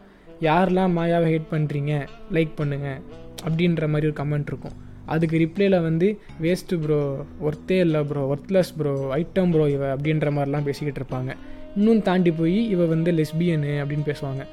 யாரெல்லாம் 0.48 0.94
மாயாவை 0.98 1.28
ஹேட் 1.34 1.52
பண்ணுறீங்க 1.54 1.94
லைக் 2.36 2.54
பண்ணுங்கள் 2.60 3.00
அப்படின்ற 3.48 3.88
மாதிரி 3.94 4.10
ஒரு 4.10 4.18
கமெண்ட் 4.22 4.50
இருக்கும். 4.52 4.76
அதுக்கு 5.14 5.36
ரிப்ளையில் 5.44 5.78
வந்து 5.88 6.08
வேஸ்ட்டு 6.46 6.80
ப்ரோ 6.84 7.00
ஒர்த்தே 7.48 7.78
இல்லை 7.86 8.02
bro 8.10 8.24
worthless 8.34 8.74
bro 8.80 8.94
item 9.20 9.52
bro 9.54 9.66
இவ 9.76 9.84
அப்படின்ற 9.96 10.32
மாதிரிலாம் 10.38 10.68
பேசிக்கிட்டு 10.70 11.00
இருப்பாங்க. 11.02 11.32
இன்னும் 11.78 12.02
தாண்டி 12.08 12.32
போய் 12.40 12.60
இவ 12.74 12.86
வந்து 12.96 13.12
லெஸ்பியனு 13.20 13.74
அப்படின்னு 13.84 14.06
பேசுவாங்க. 14.12 14.44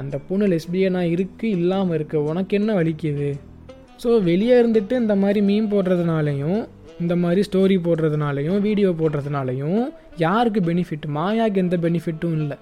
அந்த 0.00 0.16
பொண்ணு 0.28 0.46
லெஸ்பியனாக 0.54 1.12
இருக்குது 1.14 1.54
இல்லாமல் 1.58 1.96
இருக்குது 1.98 2.26
உனக்கு 2.30 2.52
என்ன 2.60 2.70
வலிக்குது? 2.80 3.30
ஸோ 4.02 4.10
வெளியே 4.28 4.54
இருந்துட்டு 4.62 4.94
இந்த 5.02 5.14
மாதிரி 5.22 5.40
மீன் 5.48 5.66
போடுறதுனாலையும் 5.72 6.60
இந்த 7.02 7.14
மாதிரி 7.22 7.40
ஸ்டோரி 7.48 7.76
போடுறதுனாலையும் 7.86 8.58
வீடியோ 8.66 8.90
போடுறதுனாலையும் 9.00 9.80
யாருக்கு 10.24 10.60
பெனிஃபிட் 10.60 11.06
மாயாவுக்கு 11.16 11.62
எந்த 11.64 11.76
பெனிஃபிட்டும் 11.84 12.36
இல்லை. 12.40 12.56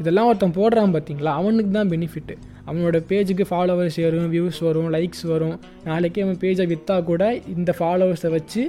இதெல்லாம் 0.00 0.28
ஒருத்தன் 0.30 0.56
போடுறான் 0.58 0.94
பார்த்தீங்களா 0.94 1.32
அவனுக்கு 1.40 1.70
தான் 1.70 1.90
பெனிஃபிட்டு 1.92 2.34
அவனோட 2.68 2.98
பேஜுக்கு 3.10 3.44
ஃபாலோவர்ஸ் 3.50 3.98
வரும் 4.06 4.30
வியூஸ் 4.34 4.58
வரும் 4.68 4.88
லைக்ஸ் 4.94 5.24
வரும். 5.32 5.56
நாளைக்கே 5.88 6.22
அவன் 6.24 6.40
பேஜை 6.44 6.66
விற்றா 6.72 6.96
கூட 7.10 7.22
இந்த 7.56 7.72
ஃபாலோவர்ஸை 7.78 8.30
வச்சு 8.36 8.62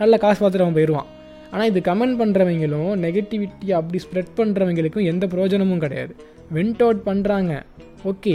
நல்ல 0.00 0.16
காசு 0.24 0.38
பார்த்துட்டு 0.40 0.66
அவன் 0.66 0.78
போயிடுவான் 0.78 1.08
ஆனால் 1.52 1.68
இது 1.70 1.80
கமெண்ட் 1.90 2.18
பண்ணுறவங்களும் 2.20 2.92
நெகட்டிவிட்டி 3.04 3.68
அப்படி 3.78 3.98
ஸ்ப்ரெட் 4.04 4.32
பண்ணுறவங்களுக்கும் 4.40 5.08
எந்த 5.12 5.24
பிரயோஜனமும் 5.32 5.82
கிடையாது. 5.84 6.12
வின்ட் 6.56 6.82
அவுட் 6.86 7.02
பண்ணுறாங்க 7.10 7.52
ஓகே 8.12 8.34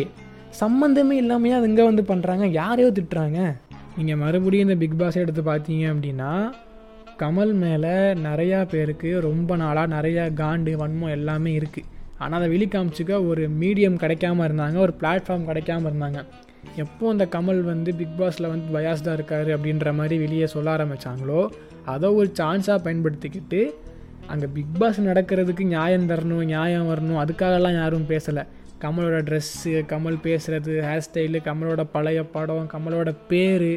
சம்மந்தமே 0.62 1.16
இல்லாமையே 1.24 1.56
அது 1.58 1.70
இங்கே 1.72 1.84
வந்து 1.90 2.04
பண்ணுறாங்க 2.12 2.46
யாரையோ 2.62 2.90
திட்டுறாங்க. 2.98 3.40
நீங்கள் 3.98 4.20
மறுபடியும் 4.24 4.68
இந்த 4.68 4.78
பிக் 4.82 4.98
பாஸ் 5.00 5.22
எடுத்து 5.22 5.42
பார்த்தீங்க 5.42 5.86
அப்படின்னா 5.94 6.32
கமல் 7.22 7.54
மேலே 7.64 7.94
நிறையா 8.28 8.60
பேருக்கு 8.74 9.10
ரொம்ப 9.28 9.56
நாளாக 9.62 9.94
நிறையா 9.96 10.26
காண்டு 10.42 10.74
வன்மம் 10.82 11.16
எல்லாமே 11.16 11.52
இருக்குது 11.60 11.88
ஆனால் 12.18 12.38
அதை 12.40 12.48
வெளி 12.54 12.68
காமிச்சிக்க 12.68 13.20
ஒரு 13.30 13.44
மீடியம் 13.62 14.00
கிடைக்காம 14.04 14.46
இருந்தாங்க 14.48 14.78
ஒரு 14.86 14.94
பிளாட்ஃபார்ம் 15.02 15.48
கிடைக்காம 15.50 15.88
இருந்தாங்க. 15.92 16.22
எப்போ 16.84 17.10
அந்த 17.10 17.26
கமல் 17.36 17.62
வந்து 17.72 17.90
பிக் 18.00 18.18
பாஸில் 18.20 18.52
வந்து 18.54 18.68
பயாஸ்டாக 18.76 19.18
இருக்கார் 19.18 19.50
அப்படின்ற 19.56 19.94
மாதிரி 20.00 20.18
வெளியே 20.24 20.48
சொல்ல 20.56 20.78
ஆரம்பித்தாங்களோ 20.78 21.42
அதை 21.94 22.10
ஒரு 22.20 22.30
சான்ஸாக 22.40 22.80
பயன்படுத்திக்கிட்டு 22.86 23.62
அங்கே 24.28 24.48
பிக் 24.56 24.78
பாஸ் 24.80 25.00
நடக்கிறதுக்கு 25.02 25.64
நியாயம் 25.76 26.10
தரணும் 26.10 26.50
நியாயம் 26.54 26.90
வரணும் 26.92 27.22
அதுக்காகலாம் 27.22 27.78
யாரும் 27.82 28.10
பேசலை. 28.10 28.44
கமலோட 28.82 29.18
ட்ரெஸ்ஸு 29.30 29.74
கமல் 29.92 30.20
பேசுகிறது 30.24 30.74
ஹேர் 30.88 31.06
ஸ்டைலு 31.08 31.40
கமலோட 31.46 31.84
பழைய 31.92 32.24
படம் 32.24 32.70
கமலோட 32.74 33.16
பேர் 33.28 33.72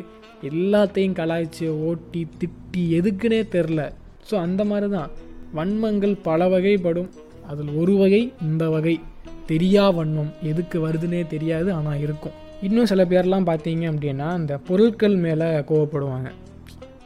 எல்லாத்தையும் 0.50 1.18
கலாய்ச்சி 1.18 1.68
ஓட்டி 1.68 2.28
திட்டி 2.40 2.84
எதுக்குன்னே 2.98 3.40
தெரில 3.56 3.92
ஸோ 4.30 4.34
அந்த 4.34 4.64
மாதிரி 4.64 4.90
தான் 4.90 5.10
வன்மங்கள் 5.54 6.14
பல 6.22 6.48
வகைப்படும். 6.48 7.08
அதில் 7.46 7.70
ஒரு 7.74 7.94
வகை 7.96 8.32
இந்த 8.42 8.70
வகை. 8.70 9.00
தெரியா 9.48 9.84
வன்மம். 9.96 10.30
எதுக்கு 10.42 10.88
வருதுன்னே 10.88 11.26
தெரியாது 11.26 11.72
ஆனால் 11.72 12.00
இருக்கும். 12.00 12.32
இன்னும் 12.62 12.86
சில 12.86 13.04
பேர்லாம் 13.04 13.48
பார்த்தீங்க 13.48 13.84
அப்படின்னா 13.92 14.26
அந்த 14.28 14.58
பொருட்கள் 14.58 15.16
மேலே 15.16 15.44
கோவப்படுவாங்க. 15.44 16.30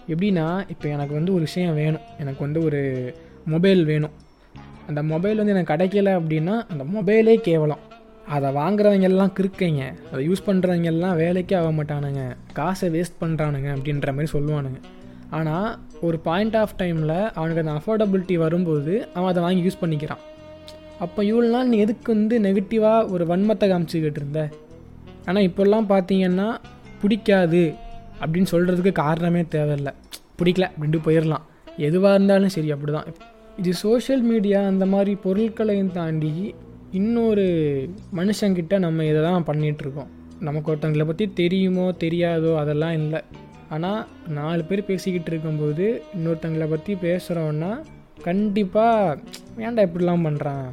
எப்படின்னா 0.08 0.46
இப்போ 0.68 0.88
எனக்கு 0.88 1.14
வந்து 1.14 1.32
ஒரு 1.32 1.40
விஷயம் 1.40 1.74
வேணும். 1.74 2.04
எனக்கு 2.18 2.40
வந்து 2.44 2.62
ஒரு 2.62 2.82
மொபைல் 3.44 3.84
வேணும். 3.84 4.14
அந்த 4.86 5.02
மொபைல் 5.02 5.36
வந்து 5.36 5.54
எனக்கு 5.54 5.72
கிடைக்கல 5.74 6.12
அப்படின்னா 6.20 6.54
அந்த 6.70 6.84
மொபைலே 6.94 7.36
கேவலம். 7.36 7.78
அதை 8.34 8.48
வாங்குறவங்க 8.58 9.06
எல்லாம் 9.10 9.32
கிறுக்கைங்க. 9.38 9.82
அதை 10.10 10.20
யூஸ் 10.28 10.46
பண்ணுறவங்க 10.46 10.88
எல்லாம் 10.92 11.16
வேலைக்கே 11.22 11.56
ஆக 11.58 11.68
மாட்டானுங்க. 11.78 12.22
காசை 12.58 12.88
வேஸ்ட் 12.94 13.20
பண்ணுறானுங்க 13.22 13.68
அப்படின்ற 13.74 14.12
மாதிரி 14.16 14.30
சொல்லுவானுங்க. 14.36 14.78
ஆனால் 15.36 15.68
ஒரு 16.06 16.16
பாயிண்ட் 16.26 16.56
ஆஃப் 16.62 16.74
டைமில் 16.80 17.16
அவனுக்கு 17.38 17.62
அந்த 17.64 17.74
அஃபோர்டபிலிட்டி 17.78 18.36
வரும்போது 18.44 18.92
அவன் 19.14 19.30
அதை 19.32 19.42
வாங்கி 19.46 19.62
யூஸ் 19.66 19.82
பண்ணிக்கிறான். 19.82 20.22
அப்போ 21.04 21.20
இவ்வளோ 21.30 21.48
நாள் 21.54 21.70
நீ 21.72 21.78
எதுக்கு 21.86 22.08
வந்து 22.14 22.36
நெகட்டிவாக 22.46 23.08
ஒரு 23.14 23.24
வன்மத்தை 23.32 23.66
காமிச்சிக்கிட்டு 23.72 24.20
இருந்த? 24.22 24.42
ஆனால் 25.28 25.46
இப்போல்லாம் 25.48 25.88
பார்த்தீங்கன்னா 25.94 26.48
பிடிக்காது 27.02 27.64
அப்படின்னு 28.20 28.50
சொல்கிறதுக்கு 28.54 28.92
காரணமே 29.04 29.42
தேவையில்லை. 29.56 29.92
பிடிக்கல 30.40 30.66
அப்படின்ட்டு 30.72 31.06
போயிடலாம் 31.06 31.44
எதுவாக 31.88 32.16
இருந்தாலும் 32.16 32.52
சரி 32.54 32.70
அப்படி 32.74 32.92
தான் 32.98 33.10
இது 33.60 33.70
சோஷியல் 33.86 34.24
மீடியா 34.30 34.60
அந்த 34.70 34.84
மாதிரி 34.92 35.12
பொருட்களையும் 35.24 35.92
தாண்டி 35.98 36.32
இன்னொரு 36.92 37.44
மனுஷங்கிட்ட 38.16 38.78
நம்ம 38.78 39.04
இதை 39.04 39.22
தான் 39.22 39.46
பண்ணிகிட்ருக்கோம் 39.46 40.10
நமக்கு 40.40 40.70
ஒருத்தங்களை 40.72 41.06
பற்றி 41.06 41.32
தெரியுமோ 41.32 41.92
தெரியாதோ 41.98 42.56
அதெல்லாம் 42.56 42.92
இல்லை. 42.92 43.20
ஆனால் 43.68 44.06
நாலு 44.28 44.64
பேர் 44.64 44.84
பேசிக்கிட்டு 44.84 45.30
இருக்கும்போது 45.32 46.02
இன்னொருத்தங்களை 46.14 46.68
பற்றி 46.68 46.94
பேசுகிறோன்னா 46.94 47.78
கண்டிப்பாக 48.22 49.18
ஏன்டா 49.56 49.84
இப்படிலாம் 49.88 50.26
பண்ணுறான் 50.26 50.66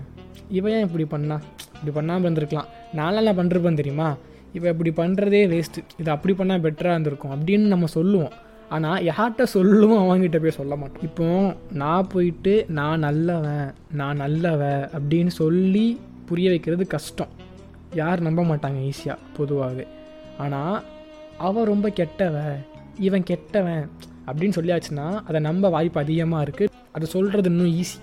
இவன் 0.49 0.71
ஏன் 0.71 0.81
இப்படி 0.81 1.05
பண்ணா? 1.05 1.41
இப்படி 1.73 1.91
பண்ணாமல் 1.91 2.25
இருந்திருக்கலாம். 2.27 2.69
நானெல்லாம் 2.95 3.23
பண்ணுறப்பன் 3.23 3.37
பண்ணிருப்பேன் 3.37 3.75
தெரியுமா? 3.75 4.17
இவன் 4.53 4.71
இப்படி 4.71 4.91
பண்ணுறதே 5.01 5.41
வேஸ்ட்டு 5.53 5.83
இது 5.97 6.11
அப்படி 6.11 6.33
பண்ணால் 6.33 6.63
பெட்டராக 6.65 6.95
இருந்திருக்கும் 6.95 7.33
அப்படின்னு 7.35 7.67
நம்ம 7.67 7.85
சொல்லுவோம். 7.85 8.33
ஆனால் 8.75 9.03
யார்கிட்ட 9.09 9.43
சொல்லுவோம் 9.55 10.01
அவங்ககிட்ட 10.03 10.39
போய் 10.43 10.59
சொல்ல 10.59 10.73
மாட்டோம். 10.81 11.05
இப்போ 11.09 11.27
நான் 11.81 12.09
போயிட்டு 12.13 12.53
நான் 12.79 13.03
நல்லவன் 13.07 13.67
நான் 13.99 14.21
நல்லவ 14.23 14.61
அப்படின்னு 14.97 15.33
சொல்லி 15.41 15.85
புரிய 16.29 16.49
வைக்கிறது 16.53 16.85
கஷ்டம். 16.95 17.33
யார் 18.01 18.25
நம்ப 18.27 18.41
மாட்டாங்க 18.51 18.79
ஈஸியாக 18.91 19.27
பொதுவாகவே 19.37 19.85
ஆனால் 20.43 20.77
அவன் 21.47 21.69
ரொம்ப 21.73 21.87
கெட்டவ 21.99 22.37
இவன் 23.07 23.27
கெட்டவன் 23.31 23.83
அப்படின்னு 24.27 24.57
சொல்லியாச்சுன்னா 24.57 25.07
அதை 25.27 25.39
நம்ப 25.49 25.69
வாய்ப்பு 25.75 25.99
அதிகமாக 26.03 26.45
இருக்குது 26.45 26.73
அதை 26.95 27.05
சொல்கிறது 27.15 27.49
இன்னும் 27.51 27.71
ஈஸி. 27.81 27.97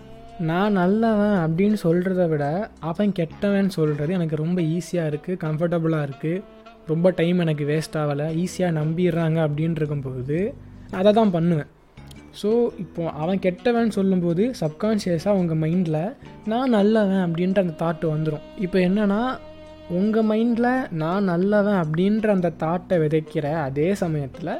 நான் 0.51 0.77
நல்லவன் 0.81 1.39
அப்படின்னு 1.45 1.77
சொல்கிறத 1.87 2.23
விட 2.33 2.45
அவன் 2.91 3.11
கெட்டவன் 3.19 3.69
சொல்கிறது 3.77 4.17
எனக்கு 4.19 4.37
ரொம்ப 4.43 4.61
ஈஸியாக 4.77 5.11
இருக்குது 5.13 5.41
கம்ஃபர்டபுளாக 5.45 6.07
இருக்குது 6.09 6.43
ரொம்ப 6.87 7.11
டைம் 7.11 7.39
எனக்கு 7.39 7.65
வேஸ்ட் 7.65 7.99
ஆகலை 7.99 8.27
ஈஸியாக 8.45 8.79
நம்பிடுறாங்க 8.81 9.39
அப்படின்னு 9.47 9.77
இருக்கும்போது 9.77 10.55
அதை 10.91 11.13
தான் 11.13 11.31
பண்ணுவேன். 11.31 11.69
ஸோ 12.43 12.71
இப்போ 12.79 13.09
அவன் 13.09 13.39
கெட்டவன் 13.39 13.91
சொல்லும்போது 13.91 14.55
சப்கான்ஷியஸாக 14.61 15.39
உங்கள் 15.39 15.57
மைண்டில் 15.57 16.15
நான் 16.47 16.71
நல்லவன் 16.71 17.23
அப்படின்ற 17.27 17.61
அந்த 17.61 17.75
தாட்டு 17.85 18.07
வந்துடும் 18.15 18.45
இப்போ 18.59 18.79
என்னென்னா 18.79 19.39
உங்கள் 19.89 20.27
மைண்டில் 20.31 20.87
நான் 20.91 21.25
நல்லவன் 21.25 21.79
அப்படின்ற 21.85 22.29
அந்த 22.29 22.53
தாட்டை 22.59 22.99
விதைக்கிற 22.99 23.53
அதே 23.53 23.95
சமயத்தில் 23.95 24.53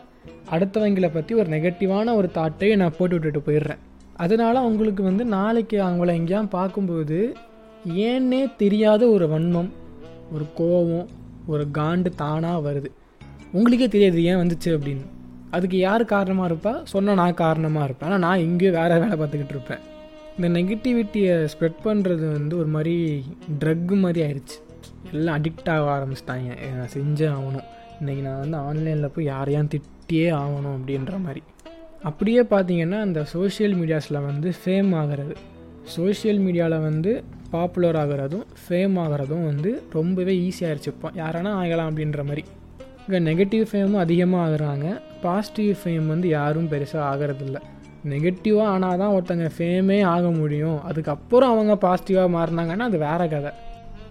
அடுத்தவங்களை 0.51 1.11
பற்றி 1.13 1.35
ஒரு 1.35 1.49
நெகட்டிவான 1.49 2.15
ஒரு 2.15 2.31
தாட்டை 2.35 2.77
நான் 2.77 2.97
போட்டு 2.99 3.15
விட்டுட்டு 3.17 3.53
போயிடுறேன். 3.53 3.79
அதனால் 4.17 4.55
அவங்களுக்கு 4.55 5.03
வந்து 5.03 5.25
நாளைக்கு 5.25 5.77
அவங்கள 5.83 6.13
எங்கேயா 6.21 6.49
பார்க்கும்போது 6.49 7.35
ஏன்னே 7.95 8.57
தெரியாத 8.57 9.11
ஒரு 9.11 9.29
வன்மம் 9.29 9.71
ஒரு 10.33 10.47
கோபம் 10.55 11.09
ஒரு 11.55 11.65
காண்டு 11.79 12.11
தானாக 12.23 12.59
வருது. 12.67 12.91
உங்களுக்கே 13.53 13.89
தெரியாது 13.95 14.25
ஏன் 14.31 14.41
வந்துச்சு 14.43 14.71
அப்படின்னு. 14.77 15.07
அதுக்கு 15.57 15.77
யார் 15.79 16.03
காரணமாக 16.15 16.49
இருப்பா? 16.51 16.73
சொன்னால் 16.93 17.21
நான் 17.21 17.41
காரணமாக 17.45 17.87
இருப்பேன். 17.89 18.09
ஆனால் 18.09 18.25
நான் 18.27 18.45
இங்கேயும் 18.47 18.77
வேறு 18.79 19.01
வேலை 19.03 19.17
பார்த்துக்கிட்டு 19.21 19.55
இருப்பேன். 19.57 19.83
இந்த 20.37 20.49
நெகட்டிவிட்டியை 20.57 21.35
ஸ்ப்ரெட் 21.53 21.81
பண்ணுறது 21.87 22.27
வந்து 22.37 22.55
ஒரு 22.63 22.71
மாதிரி 22.75 22.95
ட்ரக்கு 23.63 23.97
மாதிரி 24.05 24.21
ஆயிடுச்சு 24.27 24.59
எல்லாம் 25.13 25.37
அடிக்ட் 25.39 25.71
ஆக 25.75 25.89
ஆரம்பிச்சிட்டாங்க. 25.97 26.51
நான் 26.79 26.93
செஞ்சே 26.95 27.27
ஆகணும். 27.37 27.67
இன்றைக்கி 28.01 28.23
நான் 28.27 28.43
வந்து 28.43 28.59
ஆன்லைனில் 28.69 29.13
போய் 29.15 29.31
யாரையும் 29.35 29.71
திட்டியே 29.75 30.29
ஆகணும் 30.43 30.77
அப்படின்ற 30.77 31.15
மாதிரி. 31.27 31.43
அப்படியே 32.09 32.43
பார்த்தீங்கன்னா 32.53 33.01
அந்த 33.07 33.21
சோஷியல் 33.35 33.75
மீடியாஸில் 33.81 34.25
வந்து 34.29 34.51
ஃபேம் 34.61 34.93
ஆகிறது. 35.01 35.35
சோஷியல் 35.85 36.39
மீடியாவில் 36.39 36.81
வந்து 36.81 37.25
பாப்புலர் 37.51 37.97
ஆகிறதும் 37.97 38.47
ஃபேம் 38.63 38.97
ஆகிறதும் 38.99 39.45
வந்து 39.45 39.83
ரொம்பவே 39.93 40.35
ஈஸியாகிடுச்சு 40.35 40.87
இப்போ. 40.87 41.11
யாரானா 41.15 41.53
ஆகலாம் 41.53 41.89
அப்படின்ற 41.91 42.25
மாதிரி. 42.25 42.45
இங்கே 43.07 43.19
நெகட்டிவ் 43.19 43.65
ஃபேமும் 43.71 44.01
அதிகமாக 44.01 44.45
ஆகுறாங்க. 44.47 45.01
பாசிட்டிவ் 45.23 45.77
ஃபேம் 45.83 46.07
வந்து 46.07 46.29
யாரும் 46.29 46.69
பெருசாக 46.73 47.09
ஆகிறதில்ல. 47.13 47.59
நெகட்டிவாக 48.09 48.63
ஆனால் 48.63 48.99
தான் 48.99 49.13
ஒருத்தங்க 49.13 49.51
ஃபேமே 49.59 50.03
ஆக 50.03 50.31
முடியும். 50.31 50.79
அதுக்கப்புறம் 50.83 51.51
அவங்க 51.51 51.89
பாசிட்டிவாக 51.89 52.35
மாறினாங்கன்னா 52.37 52.79
அது 52.79 52.99
வேறு 52.99 53.29
கதை. 53.29 53.51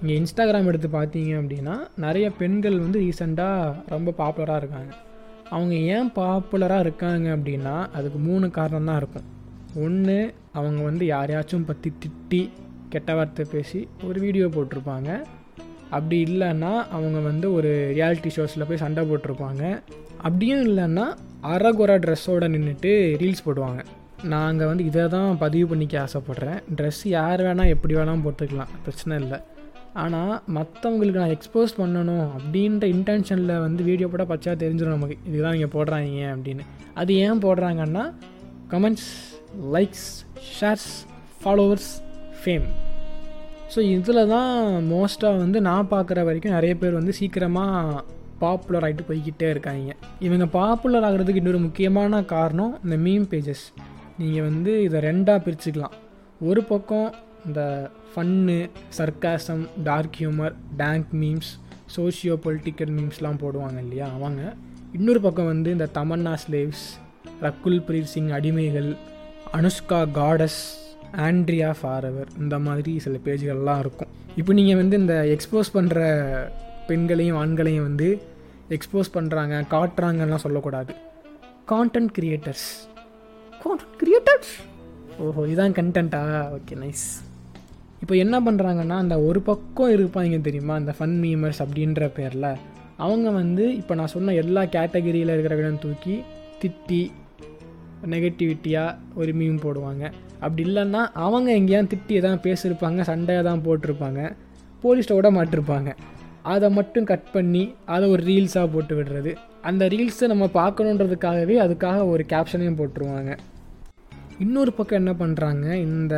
இங்கே 0.02 0.22
இன்ஸ்டாகிராம் 0.22 0.66
எடுத்து 0.66 0.88
பார்த்தீங்க 0.88 1.32
அப்படின்னா 1.42 1.76
நிறைய 1.98 2.32
பெண்கள் 2.32 2.80
வந்து 2.80 3.00
ரீசெண்டாக 3.00 3.74
ரொம்ப 3.88 4.14
பாப்புலராக 4.18 4.58
இருக்காங்க. 4.58 4.94
அவங்க 5.50 5.76
ஏன் 5.76 6.12
பாப்புலராக 6.16 6.80
இருக்காங்க 6.80 7.38
அப்படின்னா 7.38 7.88
அதுக்கு 7.94 8.18
மூணு 8.18 8.52
காரணம் 8.52 8.86
தான் 8.86 8.98
இருக்கும். 8.98 9.24
ஒன்று 9.76 10.34
அவங்க 10.58 10.80
வந்து 10.84 11.06
யாரையாச்சும் 11.16 11.68
பற்றி 11.70 11.90
திட்டி 12.04 12.42
கெட்ட 12.94 13.16
வார்த்தை 13.18 13.46
பேசி 13.52 13.80
ஒரு 14.08 14.20
வீடியோ 14.26 14.46
போட்டிருப்பாங்க. 14.56 15.10
அப்படி 15.96 16.18
இல்லைன்னா 16.30 16.72
அவங்க 16.96 17.20
வந்து 17.30 17.48
ஒரு 17.58 17.72
ரியாலிட்டி 17.98 18.30
ஷோஸில் 18.36 18.68
போய் 18.70 18.84
சண்டை 18.84 19.04
போட்டிருப்பாங்க. 19.10 19.64
அப்படியும் 20.28 20.64
இல்லைன்னா 20.70 21.06
அறகுறை 21.54 21.96
ட்ரெஸ்ஸோடு 22.06 22.48
நின்றுட்டு 22.56 22.92
ரீல்ஸ் 23.22 23.46
போடுவாங்க. 23.48 23.82
நாங்கள் 24.34 24.70
வந்து 24.70 24.84
இதை 24.90 25.04
தான் 25.16 25.38
பதிவு 25.44 25.66
பண்ணிக்க 25.72 25.96
ஆசைப்பட்றேன். 26.06 26.60
ட்ரெஸ் 26.78 27.04
யார் 27.18 27.44
வேணால் 27.48 27.72
எப்படி 27.76 27.94
வேணால் 28.00 28.26
போட்டுக்கலாம் 28.26 28.74
பிரச்சனை 28.86 29.20
இல்லை. 29.24 29.40
ஆனால் 30.02 30.34
மற்றவங்களுக்கு 30.56 31.22
நான் 31.22 31.36
எக்ஸ்போஸ் 31.36 31.72
பண்ணணும் 31.80 32.28
அப்படின்ற 32.38 32.86
இன்டென்ஷனில் 32.96 33.54
வந்து 33.66 33.82
வீடியோ 33.90 34.08
போட 34.08 34.24
பச்சா 34.32 34.52
தெரிஞ்சிடும் 34.64 34.98
நமக்கு. 34.98 35.18
இதுதான் 35.30 35.56
நீங்கள் 35.58 35.74
போடுறாங்க 35.76 36.28
அப்படின்னு. 36.34 36.66
அது 37.02 37.14
ஏன் 37.26 37.44
போடுறாங்கன்னா 37.46 38.04
comments 38.74 39.10
likes 39.58 40.08
shares 40.60 40.92
followers 41.44 41.92
fame 42.42 42.68
so 43.76 43.80
இதில் 43.80 44.28
தான் 44.28 44.54
மோஸ்ட்டாக 44.94 45.38
வந்து 45.38 45.62
நான் 45.62 45.90
பார்க்குற 45.92 46.24
வரைக்கும் 46.24 46.52
நிறைய 46.52 46.76
பேர் 46.76 46.94
வந்து 46.94 47.14
சீக்கிரமாக 47.14 48.04
பாப்புலர் 48.40 48.84
ஆகிட்டு 48.84 49.04
போய்கிட்டே 49.08 49.50
இருக்காங்க. 49.50 49.96
இவங்க 50.20 50.46
பாப்புலர் 50.46 51.04
ஆகிறதுக்கு 51.04 51.36
இன்னொரு 51.36 51.60
முக்கியமான 51.60 52.24
காரணம் 52.24 52.80
இந்த 52.84 52.96
மீம் 52.96 53.26
பேஜஸ் 53.32 53.66
நீங்கள் 54.18 54.44
வந்து 54.44 54.84
இதை 54.84 55.00
ரெண்டாக 55.00 55.44
பிரிச்சுக்கலாம். 55.46 55.96
ஒரு 56.42 56.64
பக்கம் 56.64 57.14
இந்த 57.46 57.92
fun 58.14 58.70
sarcasm 58.98 59.64
dark 59.84 60.18
humour 60.20 60.56
dank 60.78 61.12
memes 61.14 61.52
socio 61.98 62.36
political 62.46 62.92
மீம்ஸ்லாம் 62.98 63.42
போடுவாங்க 63.44 63.80
இல்லையா 63.80 64.08
அவங்க. 64.18 64.42
இன்னொரு 64.94 65.22
பக்கம் 65.22 65.46
வந்து 65.46 65.72
இந்த 65.72 65.90
தமன்னா 65.94 66.34
ஸ்லேவ்ஸ் 66.46 66.86
ரக்குல் 67.42 67.82
பிரீத் 67.88 68.12
சிங் 68.14 68.30
அடிமைகள் 68.30 68.98
அனுஷ்கா 69.58 70.00
காடஸ் 70.18 70.58
ஆண்ட்ரியா 71.28 71.70
ஃபாரவர் 71.80 72.30
இந்த 72.42 72.56
மாதிரி 72.66 72.92
சில 73.06 73.16
பேஜ்கள்லாம் 73.26 73.80
இருக்கும். 73.84 74.12
இப்போ 74.40 74.52
நீங்கள் 74.58 74.80
வந்து 74.80 74.96
இந்த 75.02 75.16
எக்ஸ்போஸ் 75.36 75.70
பண்ணுற 75.78 76.00
பெண்களையும் 76.90 77.38
ஆண்களையும் 77.42 77.86
வந்து 77.88 78.08
எக்ஸ்போஸ் 78.76 79.10
பண்ணுறாங்க 79.16 79.56
காட்டுறாங்கலாம் 79.74 80.44
சொல்லக்கூடாது. 80.44 80.94
கான்டென்ட் 81.72 82.12
கிரியேட்டர்ஸ் 82.18 82.68
கான்டென்ட் 83.64 83.98
கிரியேட்டர்ஸ் 84.02 84.52
ஓஹோ 85.26 85.46
இதான் 85.54 85.76
கண்டென்ட்டா 85.80 86.22
ஓகே 86.58 86.78
நைஸ் 86.84 87.08
இப்போ 88.04 88.16
என்ன 88.24 88.36
பண்ணுறாங்கன்னா 88.48 88.98
அந்த 89.04 89.16
ஒரு 89.30 89.42
பக்கம் 89.50 89.94
இருப்பாங்க 89.96 90.42
தெரியுமா? 90.50 90.76
அந்த 90.82 90.92
ஃபன் 90.98 91.16
மீமர்ஸ் 91.24 91.62
அப்படின்ற 91.64 92.04
பேரில். 92.20 92.52
அவங்க 93.06 93.30
வந்து 93.40 93.66
இப்போ 93.80 93.96
நான் 93.96 94.14
சொன்ன 94.14 94.36
எல்லா 94.44 94.62
கேட்டகரியில் 94.76 95.34
விடம் 95.58 95.82
தூக்கி 95.86 96.16
திட்டி 96.62 97.02
நெகட்டிவிட்டியாக 98.14 98.98
ஒரு 99.16 99.32
மீம் 99.40 99.60
போடுவாங்க. 99.66 100.04
அப்படி 100.40 100.64
இல்லைன்னா 100.70 101.02
அவங்க 101.26 101.50
எங்கேயா 101.60 101.82
திட்டி 101.94 102.14
எதாவது 102.22 102.42
பேசியிருப்பாங்க 102.48 103.02
சண்டையாக 103.12 103.44
தான் 103.50 103.64
போட்டிருப்பாங்க 103.68 104.22
போலீஸ்ட்டை 104.84 105.16
விட 105.18 105.32
மாட்டிருப்பாங்க. 105.38 105.92
அதை 106.54 106.70
மட்டும் 106.70 107.08
கட் 107.12 107.32
பண்ணி 107.32 107.74
அதை 107.86 108.10
ஒரு 108.10 108.24
ரீல்ஸாக 108.24 108.68
போட்டு 108.74 108.94
விடுறது. 109.00 109.32
அந்த 109.62 109.86
ரீல்ஸை 109.94 110.28
நம்ம 110.28 110.46
பார்க்கணுன்றதுக்காகவே 110.54 111.56
அதுக்காக 111.66 112.08
ஒரு 112.08 112.26
கேப்ஷனையும் 112.34 112.80
போட்டுருவாங்க. 112.82 113.38
இன்னொரு 114.44 114.72
பக்கம் 114.74 115.00
என்ன 115.00 115.14
பண்ணுறாங்க 115.22 115.66
இந்த 115.74 116.16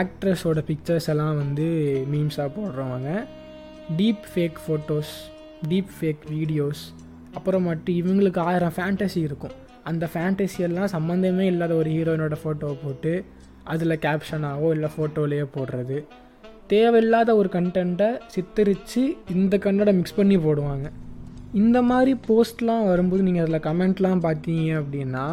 ஆக்ட்ரஸோட 0.00 0.62
பிக்சர்ஸ் 0.70 1.08
எல்லாம் 1.12 1.36
வந்து 1.36 1.66
மீம்ஸாக 2.12 2.50
போடுறவங்க. 2.56 3.10
Deep 3.98 4.26
fake 4.34 4.58
photos 4.64 5.14
deep 5.68 5.94
fake 6.00 6.26
videos 6.34 6.82
அப்புறமாட்டு 7.38 7.90
இவங்களுக்கு 8.00 8.38
ஆயிரம் 8.50 8.76
ஃபேண்டசி 8.76 9.20
இருக்கும். 9.28 9.56
அந்த 9.84 10.08
ஃபேண்டசியெல்லாம் 10.12 10.92
சம்மந்தமே 10.94 11.40
இல்லாத 11.40 11.74
ஒரு 11.74 11.90
ஹீரோயினோட 11.90 12.36
ஃபோட்டோவை 12.42 12.76
போட்டு 12.84 13.24
அதில் 13.64 14.02
கேப்ஷனாகவோ 14.06 14.70
இல்லை 14.70 14.88
ஃபோட்டோலேயோ 14.96 15.46
போடுறது. 15.56 16.04
தேவையில்லாத 16.66 17.36
ஒரு 17.36 17.48
கண்டென்ட்டை 17.52 18.08
சித்தரித்து 18.34 19.16
இந்த 19.34 19.56
கண்டோட 19.56 19.92
மிக்ஸ் 19.94 20.18
பண்ணி 20.18 20.36
போடுவாங்க. 20.36 20.86
இந்த 21.52 21.82
மாதிரி 21.82 22.18
போஸ்ட்லாம் 22.28 22.84
வரும்போது 22.84 23.22
நீங்கள் 23.22 23.44
அதில் 23.44 23.64
கமெண்ட்லாம் 23.68 24.24
பார்த்தீங்க 24.26 24.80
அப்படின்னா 24.80 25.26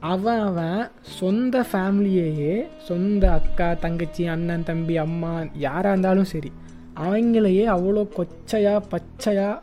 அவன் 0.00 0.40
அவன் 0.40 0.80
சொந்த 1.18 1.64
ஃபேமிலியையே 1.72 2.54
சொந்த 2.88 3.30
அக்கா 3.32 3.74
தங்கச்சி 3.74 4.24
அண்ணன் 4.24 4.62
தம்பி 4.62 4.98
அம்மா 4.98 5.32
யாராக 5.56 5.92
இருந்தாலும் 5.92 6.24
சரி 6.24 6.52
அவங்களையே 6.94 7.64
அவ்வளோ 7.76 8.02
கொச்சையாக 8.18 8.86
பச்சையாக 8.92 9.62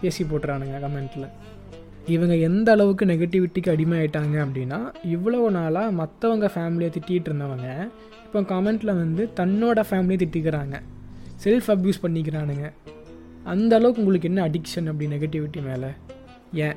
பேசி 0.00 0.24
போட்டுறானுங்க 0.24 0.78
கமெண்ட்டில் 0.78 1.28
இவங்க 2.06 2.34
எந்த 2.34 2.72
அளவுக்கு 2.72 3.04
நெகட்டிவிட்டிக்கு 3.06 3.70
அடிமையாயிட்டாங்க 3.74 4.36
அப்படின்னா 4.44 4.78
இவ்வளோ 5.04 5.50
நாளாக 5.50 5.92
மற்றவங்க 5.92 6.48
ஃபேமிலியை 6.54 6.90
திட்டிகிட்டு 6.96 7.28
இருந்தவங்க 7.30 7.68
இப்போ 8.24 8.40
கமெண்ட்டில் 8.40 8.98
வந்து 9.02 9.30
தன்னோட 9.36 9.84
ஃபேமிலியை 9.90 10.18
திட்டிக்கிறாங்க. 10.22 10.82
Self 11.44 11.70
abuse 11.74 12.02
பண்ணிக்கிறானுங்க. 12.02 12.72
அந்த 13.44 13.76
அளவுக்கு 13.76 14.00
உங்களுக்கு 14.00 14.28
என்ன 14.28 14.48
அடிக்ஷன் 14.48 14.86
அப்படி 14.86 15.08
நெகட்டிவிட்டி 15.14 15.62
மேலே? 15.62 15.90
ஏன்? 16.52 16.76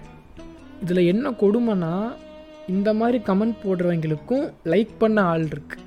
இதில் 0.82 1.10
என்ன 1.14 1.30
கொடுமைனா 1.30 2.14
இந்த 2.68 2.94
மாதிரி 2.94 3.24
கமெண்ட் 3.24 3.62
போடுறவங்களுக்கும் 3.64 4.54
லைக் 4.66 4.94
பண்ண 5.00 5.22
ஆள் 5.22 5.46
இருக்கு. 5.46 5.78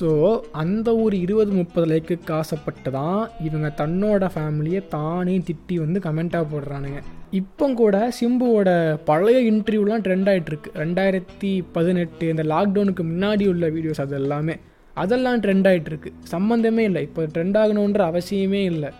ஸோ 0.00 0.40
அந்த 0.50 0.96
ஒரு 0.96 1.20
இருபது 1.20 1.52
முப்பது 1.52 1.86
லைக்குக்கு 1.86 2.32
ஆசைப்பட்டு 2.32 2.90
தான் 2.90 3.28
இவங்க 3.40 3.68
தன்னோட 3.82 4.30
ஃபேமிலியை 4.34 4.88
தானே 4.88 5.38
திட்டி 5.38 5.74
வந்து 5.74 6.00
கமெண்ட்டாக 6.00 6.46
போடுறானுங்க. 6.52 7.00
இப்போ 7.38 7.66
கூட 7.80 7.96
சிம்புவோட 8.16 8.70
பழைய 9.08 9.38
இன்டர்வியூலாம் 9.50 10.02
ட்ரெண்ட் 10.06 10.28
ஆகிட்டுருக்கு 10.30 10.70
ரெண்டாயிரத்தி 10.82 11.50
பதினெட்டு 11.76 12.24
இந்த 12.32 12.42
லாக்டவுனுக்கு 12.52 13.04
முன்னாடி 13.12 13.44
உள்ள 13.52 13.68
வீடியோஸ் 13.76 14.02
அது 14.04 14.14
எல்லாமே 14.20 14.54
அதெல்லாம் 15.02 15.40
ட்ரெண்ட் 15.44 15.66
ஆகிட்டுருக்கு 15.70 16.10
சம்மந்தமே 16.32 16.82
இல்லை. 16.88 17.00
இப்போ 17.08 17.22
ட்ரெண்ட் 17.34 17.56
ஆகணுன்ற 17.62 18.02
அவசியமே 18.10 18.60
இல்லை. 18.72 18.90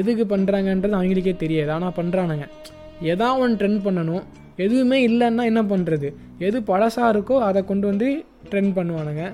எதுக்கு 0.00 0.24
பண்ணுறாங்கன்றது 0.32 0.96
அவங்களுக்கே 0.98 1.34
தெரியாது. 1.44 1.70
ஆனால் 1.76 1.96
பண்ணுறானுங்க 1.98 2.46
எதா 3.12 3.28
ஒன்று 3.42 3.58
ட்ரெண்ட் 3.60 3.82
பண்ணணும். 3.86 4.24
எதுவுமே 4.64 4.98
இல்லைன்னா 5.08 5.44
என்ன 5.50 5.62
பண்ணுறது 5.72 6.08
எது 6.46 6.58
பழசாக 6.70 7.12
இருக்கோ 7.14 7.36
அதை 7.48 7.60
கொண்டு 7.70 7.86
வந்து 7.90 8.08
ட்ரெண்ட் 8.50 8.74
பண்ணுவானுங்க. 8.78 9.24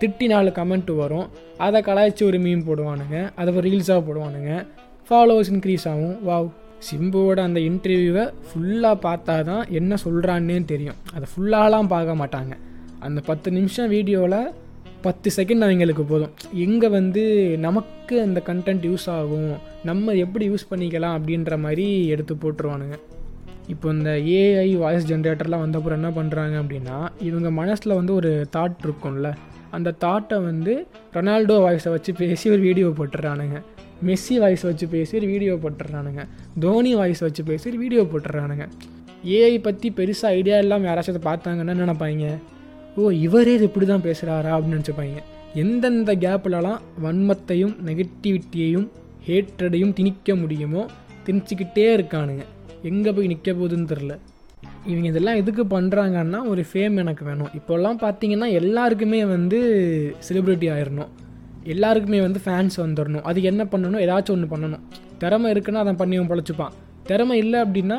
திட்டி 0.00 0.26
நாலு 0.32 0.50
கமெண்ட் 0.58 0.92
வரும். 1.04 1.26
அதை 1.66 1.80
கலாய்ச்சி 1.88 2.24
ஒரு 2.30 2.38
மீன் 2.46 2.66
போடுவானுங்க. 2.68 3.18
அதை 3.42 3.60
ரீல்ஸாக 3.68 4.00
போடுவானுங்க. 4.08 4.52
ஃபாலோவர்ஸ் 5.08 5.50
இன்க்ரீஸ் 5.54 5.86
ஆகும். 5.92 6.16
வாவ் 6.28 6.48
சிம்புவோட 6.88 7.38
அந்த 7.48 7.60
இன்டர்வியூவை 7.70 8.24
ஃபுல்லாக 8.48 8.96
பார்த்தா 9.06 9.34
தான் 9.50 9.64
என்ன 9.80 9.96
சொல்கிறான்னே 10.04 10.58
தெரியும். 10.72 11.00
அதை 11.14 11.26
ஃபுல்லாலாம் 11.32 11.90
பார்க்க 11.94 12.20
மாட்டாங்க. 12.22 12.54
அந்த 13.06 13.20
பத்து 13.30 13.48
நிமிஷம் 13.56 13.90
வீடியோவில் 13.96 14.52
பத்து 15.06 15.28
செகண்ட் 15.36 15.64
அவங்களுக்கு 15.66 16.04
போதும். 16.12 16.32
எங்கே 16.66 16.88
வந்து 16.98 17.22
நமக்கு 17.66 18.14
அந்த 18.26 18.38
கண்டென்ட் 18.48 18.86
யூஸ் 18.90 19.08
ஆகும் 19.16 19.52
நம்ம 19.90 20.14
எப்படி 20.24 20.44
யூஸ் 20.52 20.70
பண்ணிக்கலாம் 20.70 21.16
அப்படின்ற 21.18 21.58
மாதிரி 21.64 21.84
எடுத்து 22.14 22.34
போட்டுருவானுங்க. 22.42 22.96
இப்போ 23.72 23.86
இந்த 23.96 24.10
ஏஐ 24.38 24.68
வாய்ஸ் 24.82 25.08
ஜென்ரேட்டர்லாம் 25.10 25.64
வந்தப்புறம் 25.64 25.98
என்ன 26.00 26.10
பண்ணுறாங்க 26.18 26.56
அப்படின்னா 26.62 26.96
இவங்க 27.28 27.48
மனசில் 27.60 27.98
வந்து 28.00 28.12
ஒரு 28.20 28.32
தாட் 28.56 28.84
இருக்கும்ல. 28.86 29.30
அந்த 29.76 29.94
தாட்டை 30.04 30.36
வந்து 30.48 30.74
ரொனால்டோ 31.14 31.56
வாய்ஸை 31.64 31.90
வச்சு 31.94 32.12
பேசி 32.20 32.46
ஒரு 32.54 32.62
வீடியோ 32.68 32.88
போட்டுடுறானுங்க 32.98 33.56
மெஸ்ஸி 34.08 34.36
வாய்ஸ் 34.42 34.64
வச்சு 34.68 34.86
பேசி 34.94 35.24
வீடியோ 35.32 35.54
போட்டுடுறானுங்க. 35.62 36.22
தோனி 36.64 36.94
வாய்ஸ் 36.94 37.22
வச்சு 37.26 37.44
பேசி 37.50 37.76
வீடியோ 37.84 38.02
போட்டுடுறானுங்க. 38.12 38.66
ஏஐ 39.36 39.54
பற்றி 39.60 39.88
பெருசாக 39.98 40.36
ஐடியா 40.38 40.58
இல்லாமல் 40.64 40.88
யாராச்சும் 40.88 41.14
அதை 41.14 41.24
பார்த்தாங்கன்னா 41.30 41.74
என்ன 41.74 41.86
நினைப்பாங்க? 41.86 42.28
ஓ 42.96 43.10
இவரே 43.10 43.54
இது 43.54 43.64
இப்படி 43.68 43.86
தான் 43.86 44.04
பேசுகிறாரா 44.08 44.52
அப்படின்னு 44.56 44.76
நினச்சிப்பாங்க. 44.76 45.22
எந்தெந்த 45.62 46.12
கேப்லலாம் 46.24 46.80
வன்மத்தையும் 47.04 47.74
நெகட்டிவிட்டியையும் 47.88 48.86
ஹேட்ரடையும் 49.28 49.92
திணிக்க 49.98 50.36
முடியுமோ 50.42 50.82
திணிச்சிக்கிட்டே 51.26 51.86
இருக்கானுங்க. 51.96 52.44
எங்கே 52.82 53.12
போய் 53.12 53.30
நிற்க 53.32 53.50
போகுதுன்னு 53.52 53.90
தெரில 53.92 54.14
இவங்க 54.90 55.06
இதெல்லாம் 55.10 55.38
எதுக்கு 55.40 55.62
பண்ணுறாங்கன்னா 55.64 56.40
ஒரு 56.50 56.62
ஃபேம் 56.70 56.96
எனக்கு 57.02 57.24
வேணும். 57.24 57.48
இப்போல்லாம் 57.58 57.98
பார்த்தீங்கன்னா 58.02 58.48
எல்லாருக்குமே 58.60 59.24
வந்து 59.24 59.58
செலிப்ரிட்டி 60.28 60.66
ஆயிடணும் 60.74 61.12
எல்லாருக்குமே 61.66 62.20
வந்து 62.20 62.40
ஃபேன்ஸ் 62.44 62.70
வந்துடணும் 62.76 63.22
அது 63.22 63.42
என்ன 63.42 63.64
பண்ணணும்? 63.64 64.02
ஏதாச்சும் 64.02 64.30
ஒன்று 64.30 64.56
பண்ணணும். 64.56 64.80
திறமை 65.18 65.52
இருக்குன்னா 65.52 65.86
அதை 65.86 65.92
பண்ணியும் 65.92 66.22
பொழைச்சிப்பான். 66.22 66.70
திறமை 67.02 67.38
இல்லை 67.38 67.60
அப்படின்னா 67.60 67.98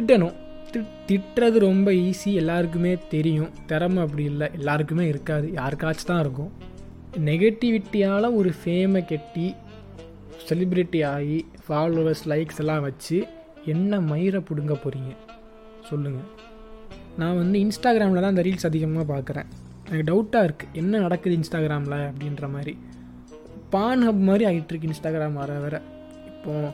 திட்டணும். 0.00 0.32
தி- 0.72 0.86
திட்டுறது 1.06 1.58
ரொம்ப 1.58 1.90
ஈஸி 1.90 2.34
எல்லாருக்குமே 2.34 2.98
தெரியும். 3.10 3.48
திறமை 3.66 4.02
அப்படி 4.02 4.24
இல்லை. 4.24 4.50
எல்லாருக்குமே 4.54 5.08
இருக்காது. 5.08 5.48
யாருக்காச்சும் 5.54 6.06
தான் 6.06 6.20
இருக்கும். 6.20 6.52
நெகட்டிவிட்டியால் 7.24 8.34
ஒரு 8.34 8.54
ஃபேமை 8.64 9.04
கெட்டி 9.04 9.54
செலிப்ரிட்டி 10.48 11.06
ஆகி 11.06 11.46
ஃபாலோவர்ஸ் 11.68 12.28
லைக்ஸ் 12.28 12.58
எல்லாம் 12.58 12.82
வச்சு 12.82 13.26
என்ன 13.64 14.00
மயிரை 14.00 14.40
பிடுங்க 14.40 14.72
போகிறீங்க 14.72 15.16
சொல்லுங்கள் 15.88 16.24
நான் 17.18 17.36
வந்து 17.36 17.58
இன்ஸ்டாகிராமில் 17.58 18.20
தான் 18.20 18.22
அந்த 18.22 18.42
ரீல்ஸ் 18.42 18.66
அதிகமாக 18.66 19.14
பார்க்குறேன் 19.14 19.44
எனக்கு 19.90 20.14
டவுட்டாக 20.14 20.44
இருக்குது 20.44 20.72
என்ன 20.72 20.98
நடக்குது 20.98 21.36
இன்ஸ்டாகிராமில் 21.36 22.10
அப்படின்ற 22.10 22.50
மாதிரி. 22.50 22.78
பான் 23.74 24.04
ஹப் 24.06 24.24
மாதிரி 24.28 24.44
ஆகிட்டுருக்கு 24.48 24.88
இன்ஸ்டாகிராம் 24.90 25.38
வர 25.42 25.58
வர. 25.64 25.76
இப்போது 26.30 26.70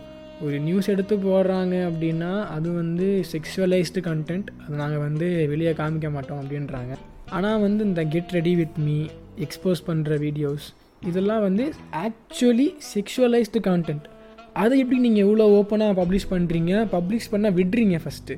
ஒரு 0.46 0.56
நியூஸ் 0.66 0.90
எடுத்து 0.92 1.14
போடுறாங்க 1.26 1.74
அப்படின்னா 1.88 2.32
அது 2.56 2.68
வந்து 2.80 3.06
செக்ஷுவலைஸ்டு 3.32 4.02
கண்டென்ட் 4.08 4.50
அது 4.64 4.74
நாங்கள் 4.82 5.04
வந்து 5.06 5.28
வெளியே 5.52 5.72
காமிக்க 5.80 6.10
மாட்டோம் 6.16 6.40
அப்படின்றாங்க. 6.42 6.92
ஆனால் 7.36 7.62
வந்து 7.64 7.82
இந்த 7.90 8.02
get 8.12 8.34
ready 8.38 8.52
with 8.60 8.76
me 8.84 8.98
expose 9.46 9.82
பண்ணுற 9.88 10.12
வீடியோஸ் 10.26 10.66
இதெல்லாம் 11.08 11.42
வந்து 11.46 11.64
ஆக்சுவலி 12.04 12.68
செக்ஷுவலைஸ்டு 12.92 13.60
கான்டென்ட் 13.68 14.06
அதை 14.62 14.76
எப்படி 14.82 14.98
நீங்கள் 15.06 15.24
எவ்வளோ 15.26 15.44
ஓப்பனாக 15.58 15.94
பப்ளிஷ் 15.98 16.30
பண்ணுறீங்க 16.30 16.72
பப்ளிஷ் 16.94 17.28
பண்ண 17.32 17.50
விடுறீங்க 17.50 17.96
ஃபஸ்ட்டு 18.04 18.36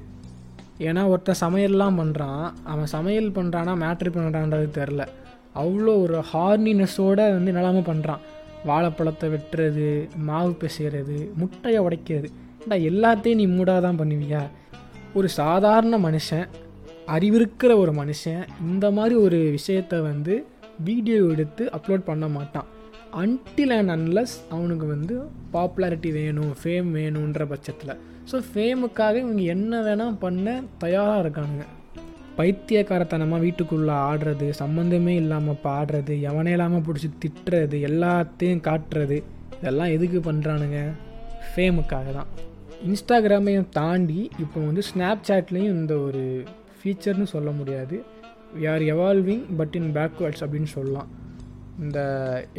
ஏன்னா 0.88 1.02
ஒருத்தன் 1.12 1.40
சமையல்லாம் 1.44 1.98
பண்ணுறான் 2.00 2.42
அவன் 2.64 2.90
சமையல் 2.96 3.30
பண்ணுறானா 3.38 3.72
மேட்ரு 3.84 4.10
பண்ணுறான்றது 4.16 4.68
தெரில 4.78 5.02
அவ்வளோ 5.54 5.92
ஒரு 6.04 6.18
ஹார்னினஸோடு 6.32 7.24
வந்து 7.36 7.52
நிலாமல் 7.52 7.88
பண்ணுறான் 7.88 8.22
வாழைப்பழத்தை 8.68 9.26
வெட்டுறது 9.34 9.86
மாவு 10.28 10.52
பிசைகிறது 10.62 11.18
முட்டையை 11.40 11.80
உடைக்கிறது. 11.86 12.28
ஏன்டா 12.62 12.76
எல்லாத்தையும் 12.90 13.40
நீ 13.40 13.46
மூடாக 13.56 13.80
தான் 13.86 14.00
பண்ணுவியா? 14.00 14.42
ஒரு 15.18 15.28
சாதாரண 15.40 15.94
மனுஷன் 16.08 16.46
அறிவிருக்கிற 17.14 17.72
ஒரு 17.82 17.92
மனுஷன் 18.00 18.42
இந்த 18.70 18.86
மாதிரி 18.96 19.14
ஒரு 19.26 19.38
விஷயத்தை 19.56 19.98
வந்து 20.10 20.34
வீடியோ 20.88 21.16
எடுத்து 21.32 21.62
அப்லோட் 21.76 22.08
பண்ண 22.10 22.26
மாட்டான். 22.36 22.68
அன்டில் 23.22 23.74
அண்ட் 23.76 23.92
அன்லஸ் 23.96 24.36
அவனுக்கு 24.54 24.86
வந்து 24.86 25.14
பாப்புலாரிட்டி 25.54 26.10
வேணும் 26.20 26.52
ஃபேம் 26.60 26.90
வேணுன்ற 26.98 27.44
பட்சத்தில். 27.52 27.94
ஸோ 28.30 28.38
ஃபேமுக்காக 28.50 29.14
இவங்க 29.24 29.42
என்ன 29.56 29.80
வேணால் 29.86 30.20
பண்ண 30.24 30.46
தயாராக 30.84 31.22
இருக்கானுங்க. 31.24 31.64
பைத்தியக்காரத்தனமாக 32.40 33.44
வீட்டுக்குள்ளே 33.46 33.94
ஆடுறது 34.10 34.48
சம்மந்தமே 34.62 35.14
இல்லாமல் 35.22 35.62
பாடுறது 35.66 36.14
எவனே 36.30 36.52
இல்லாமல் 36.56 36.84
பிடிச்சி 36.86 37.08
திட்டுறது 37.24 37.78
எல்லாத்தையும் 37.88 38.62
காட்டுறது 38.68 39.18
இதெல்லாம் 39.58 39.94
எதுக்கு 39.96 40.18
பண்ணுறானுங்க 40.28 40.80
ஃபேமுக்காக 41.48 42.08
தான். 42.18 42.30
இன்ஸ்டாகிராமையும் 42.88 43.70
தாண்டி 43.78 44.20
இப்போ 44.42 44.58
வந்து 44.66 44.82
ஸ்னாப் 44.88 45.24
சாட்லேயும் 45.28 45.74
இந்த 45.78 45.94
ஒரு 46.06 46.22
ஃபீச்சர்னு 46.76 47.26
சொல்ல 47.32 47.50
முடியாது. 47.58 47.96
We 48.58 48.64
are 48.74 48.84
evolving 48.92 49.42
but 49.58 49.74
in 49.80 49.90
backwards 49.98 50.42
அப்படின்னு 50.44 50.70
சொல்லலாம். 50.76 51.10
இந்த 51.84 52.00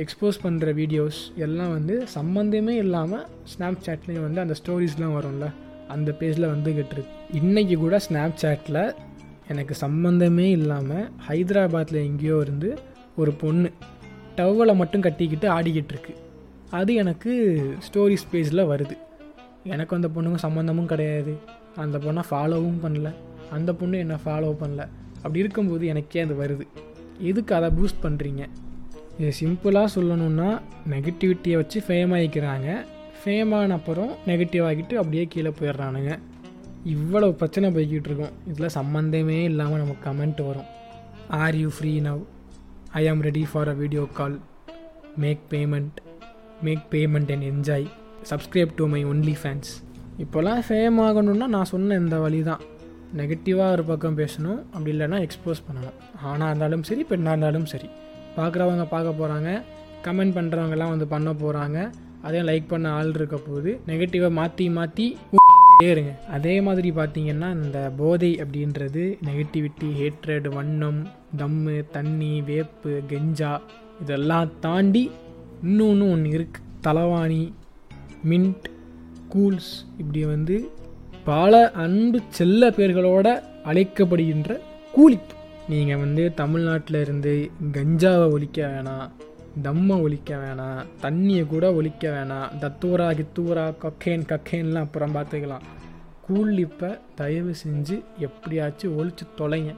எக்ஸ்போஸ் 0.04 0.38
பண்ணுற 0.44 0.74
வீடியோஸ் 0.82 1.22
எல்லாம் 1.46 1.74
வந்து 1.78 1.96
சம்மந்தமே 2.18 2.76
இல்லாமல் 2.84 3.26
ஸ்னாப் 3.52 3.84
சாட்லேயும் 3.88 4.26
வந்து 4.28 4.44
அந்த 4.46 4.58
ஸ்டோரிஸ்லாம் 4.62 5.18
வரும்ல 5.18 5.48
அந்த 5.96 6.10
பேஜில் 6.20 6.52
வந்துக்கிட்டு 6.54 6.96
இருக்கு. 6.98 7.16
இன்றைக்கி 7.40 7.78
கூட 7.86 7.96
ஸ்னாப் 8.08 8.40
சாட்டில் 8.44 8.84
எனக்கு 9.48 9.76
சம்மந்தமே 9.82 10.50
இல்லாமல் 10.50 11.10
ஹைதராபாத்தில் 11.28 12.04
எங்கேயோ 12.04 12.40
இருந்து 12.42 12.80
ஒரு 13.16 13.32
பொண்ணு 13.32 13.72
டவலை 14.38 14.76
மட்டும் 14.76 15.02
கட்டிக்கிட்டு 15.02 15.50
ஆடிக்கிட்டு 15.50 15.94
இருக்கு. 15.96 16.16
அது 16.70 16.94
எனக்கு 16.94 17.32
ஸ்டோரி 17.88 18.18
ஸ்பேஸில் 18.24 18.70
வருது. 18.72 18.98
எனக்கு 19.64 19.96
அந்த 19.96 20.10
பொண்ணுக்கும் 20.16 20.44
சம்மந்தமும் 20.44 20.86
கிடையாது. 20.86 21.38
அந்த 21.76 21.98
பொண்ணை 21.98 22.22
ஃபாலோவும் 22.32 22.80
பண்ணல. 22.84 23.14
அந்த 23.52 23.74
பொண்ணு 23.74 23.98
என்னை 23.98 24.16
ஃபாலோ 24.26 24.56
பண்ணல. 24.62 24.88
அப்படி 25.16 25.40
இருக்கும்போது 25.40 25.88
எனக்கே 25.88 26.20
அது 26.20 26.34
வருது. 26.34 26.68
எதுக்கு 27.20 27.56
அதை 27.56 27.70
பூஸ்ட் 27.70 28.04
பண்ணுறீங்க 28.04 28.46
இது 29.20 29.32
சிம்பிளாக 29.40 29.88
சொல்லணுன்னா 29.96 30.60
நெகட்டிவிட்டியை 30.90 31.54
வச்சு 31.54 31.84
ஃபேம் 31.88 32.14
ஆகிக்கிறாங்க. 32.18 32.86
ஃபேம் 33.26 33.54
ஆன 33.56 33.74
அப்புறம் 33.74 34.12
நெகட்டிவ் 34.28 34.64
ஆகிட்டு 34.70 34.94
அப்படியே 34.94 35.26
கீழே 35.30 35.54
போயிடுறானுங்க. 35.60 36.20
இவ்வளவு 36.84 37.34
பிரச்சனை 37.34 37.70
போய்கிட்டு 37.72 38.10
இருக்கோம் 38.10 38.36
இதில் 38.48 38.74
சம்மந்தமே 38.76 39.44
இல்லாமல் 39.44 39.82
நமக்கு 39.84 40.04
கமெண்ட் 40.10 40.42
வரும். 40.46 40.70
Are 41.30 41.56
you 41.56 41.70
free 41.70 42.02
now 42.02 42.22
I 42.92 43.08
am 43.08 43.22
ready 43.22 43.46
for 43.52 43.70
a 43.70 43.74
video 43.74 44.08
call 44.14 44.40
make 45.18 45.40
payment 45.50 45.98
make 46.62 46.84
payment 46.92 47.32
and 47.32 47.46
enjoy 47.52 47.88
subscribe 48.30 48.72
to 48.76 48.88
my 48.88 49.06
OnlyFans 49.44 49.72
இப்போல்லாம் 50.20 50.62
ஃபேம் 50.68 51.00
ஆகணும்னா 51.08 51.48
நான் 51.48 51.72
சொன்ன 51.74 51.96
இந்த 51.96 52.18
வழி 52.18 52.44
தான் 52.44 52.62
நெகட்டிவாக 53.20 53.72
ஒரு 53.72 53.84
பக்கம் 53.84 54.18
பேசணும். 54.18 54.60
அப்படி 54.74 54.98
இல்லைன்னா 54.98 55.28
எக்ஸ்போஸ் 55.28 55.66
பண்ணணும். 55.68 55.98
ஆணாக 56.24 56.50
இருந்தாலும் 56.50 56.84
சரி 56.84 57.04
பெண்ணாக 57.04 57.34
இருந்தாலும் 57.34 57.66
சரி. 57.66 57.90
பார்க்குறவங்க 58.38 58.86
பார்க்க 58.86 59.20
போகிறாங்க 59.22 59.62
கமெண்ட் 60.04 60.36
பண்ணுறவங்கலாம் 60.38 60.90
வந்து 60.90 61.08
பண்ண 61.08 61.32
போகிறாங்க 61.32 61.92
அதையும் 62.22 62.48
லைக் 62.48 62.68
பண்ண 62.68 62.90
ஆள் 62.90 63.14
இருக்க 63.14 63.38
போகுது. 63.38 63.82
நெகட்டிவாக 63.88 64.32
மாற்றி 64.32 64.70
மாற்றி 64.70 65.18
இருங்க. 65.86 66.12
அதே 66.30 66.62
மாதிரி 66.62 66.92
பார்த்தீங்கன்னா 66.92 67.64
இந்த 67.64 67.92
போதை 67.98 68.36
அப்படின்றது 68.36 69.18
நெகட்டிவிட்டி 69.26 69.90
ஹேட்ரட் 70.00 70.48
வண்ணம் 70.54 71.08
தம்மு 71.38 71.84
தண்ணி 71.92 72.42
வேப்பு 72.42 73.02
கெஞ்சா 73.08 73.62
இதெல்லாம் 74.02 74.52
தாண்டி 74.60 75.12
இன்னொன்று 75.64 76.12
ஒன்று 76.12 76.30
இருக்குது 76.38 76.70
தலைவாணி 76.82 77.54
மின்ட் 78.30 78.68
கூல்ஸ் 79.34 79.74
இப்படி 79.98 80.26
வந்து 80.26 80.70
பல 81.24 81.72
அன்பு 81.72 82.20
செல்ல 82.30 82.70
பேர்களோட 82.70 83.28
அழைக்கப்படுகின்ற 83.66 84.60
கூலிப் 84.98 85.34
நீங்கள் 85.70 85.98
வந்து 85.98 86.34
தமிழ்நாட்டில் 86.34 87.02
இருந்து 87.02 87.52
கஞ்சாவை 87.72 88.32
ஒழிக்க 88.32 88.68
வேணாம். 88.68 89.10
தம்மை 89.64 90.02
ஒழிக்க 90.02 90.36
வேணாம் 90.36 90.86
தண்ணியை 91.02 91.48
கூட 91.48 91.74
ஒழிக்க 91.74 92.10
வேணாம் 92.10 92.50
தத்தூரா 92.62 93.08
கித்தூரா 93.20 93.74
கொக்கேன் 93.84 94.24
கக்கேன்லாம் 94.32 94.80
அப்புறம் 94.80 95.16
பார்த்துக்கலாம். 95.16 95.66
கூலிப்பை 96.30 96.98
தயவு 97.16 97.56
செஞ்சு 97.68 98.04
எப்படியாச்சும் 98.18 98.98
ஒழிச்சு 99.00 99.26
தொலைங்க. 99.38 99.74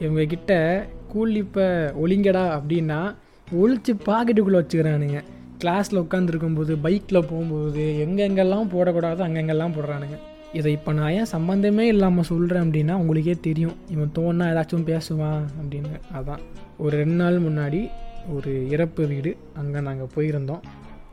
இவங்கக்கிட்ட 0.00 0.82
கூலிப்பை 1.14 1.66
ஒழிங்கடா 2.04 2.60
அப்படின்னா 2.60 3.14
ஒழிச்சு 3.52 3.92
பாக்கெட்டுக்குள்ளே 4.06 4.60
வச்சுக்கிறானுங்க. 4.60 5.22
கிளாஸில் 5.64 6.04
உட்காந்துருக்கும்போது 6.04 6.76
பைக்கில் 6.82 7.26
போகும்போது 7.26 8.06
எங்கெங்கெல்லாம் 8.08 8.70
போடக்கூடாதோ 8.74 9.22
அங்கெங்கெல்லாம் 9.28 9.74
போடுறானுங்க. 9.76 10.18
இதை 10.52 10.72
இப்போ 10.72 10.92
நான் 10.92 11.10
ஏன் 11.10 11.32
சம்மந்தமே 11.32 11.80
இல்லாமல் 11.80 12.24
சொல்கிறேன் 12.24 12.62
அப்படின்னா 12.62 12.92
உங்களுக்கே 12.92 13.36
தெரியும். 13.40 13.76
இவன் 13.90 14.12
தோணா 14.14 14.44
ஏதாச்சும் 14.44 14.86
பேசுவான் 14.86 15.44
அப்படின்னு. 15.62 16.00
அதான். 16.14 16.38
ஒரு 16.78 16.96
ரெண்டு 16.96 17.14
நாள் 17.14 17.40
முன்னாடி 17.40 17.88
ஒரு 18.36 18.52
இறப்பு 18.74 19.02
வீடு. 19.12 19.30
அங்கே 19.60 19.80
நாங்கள் 19.88 20.10
போயிருந்தோம். 20.14 20.64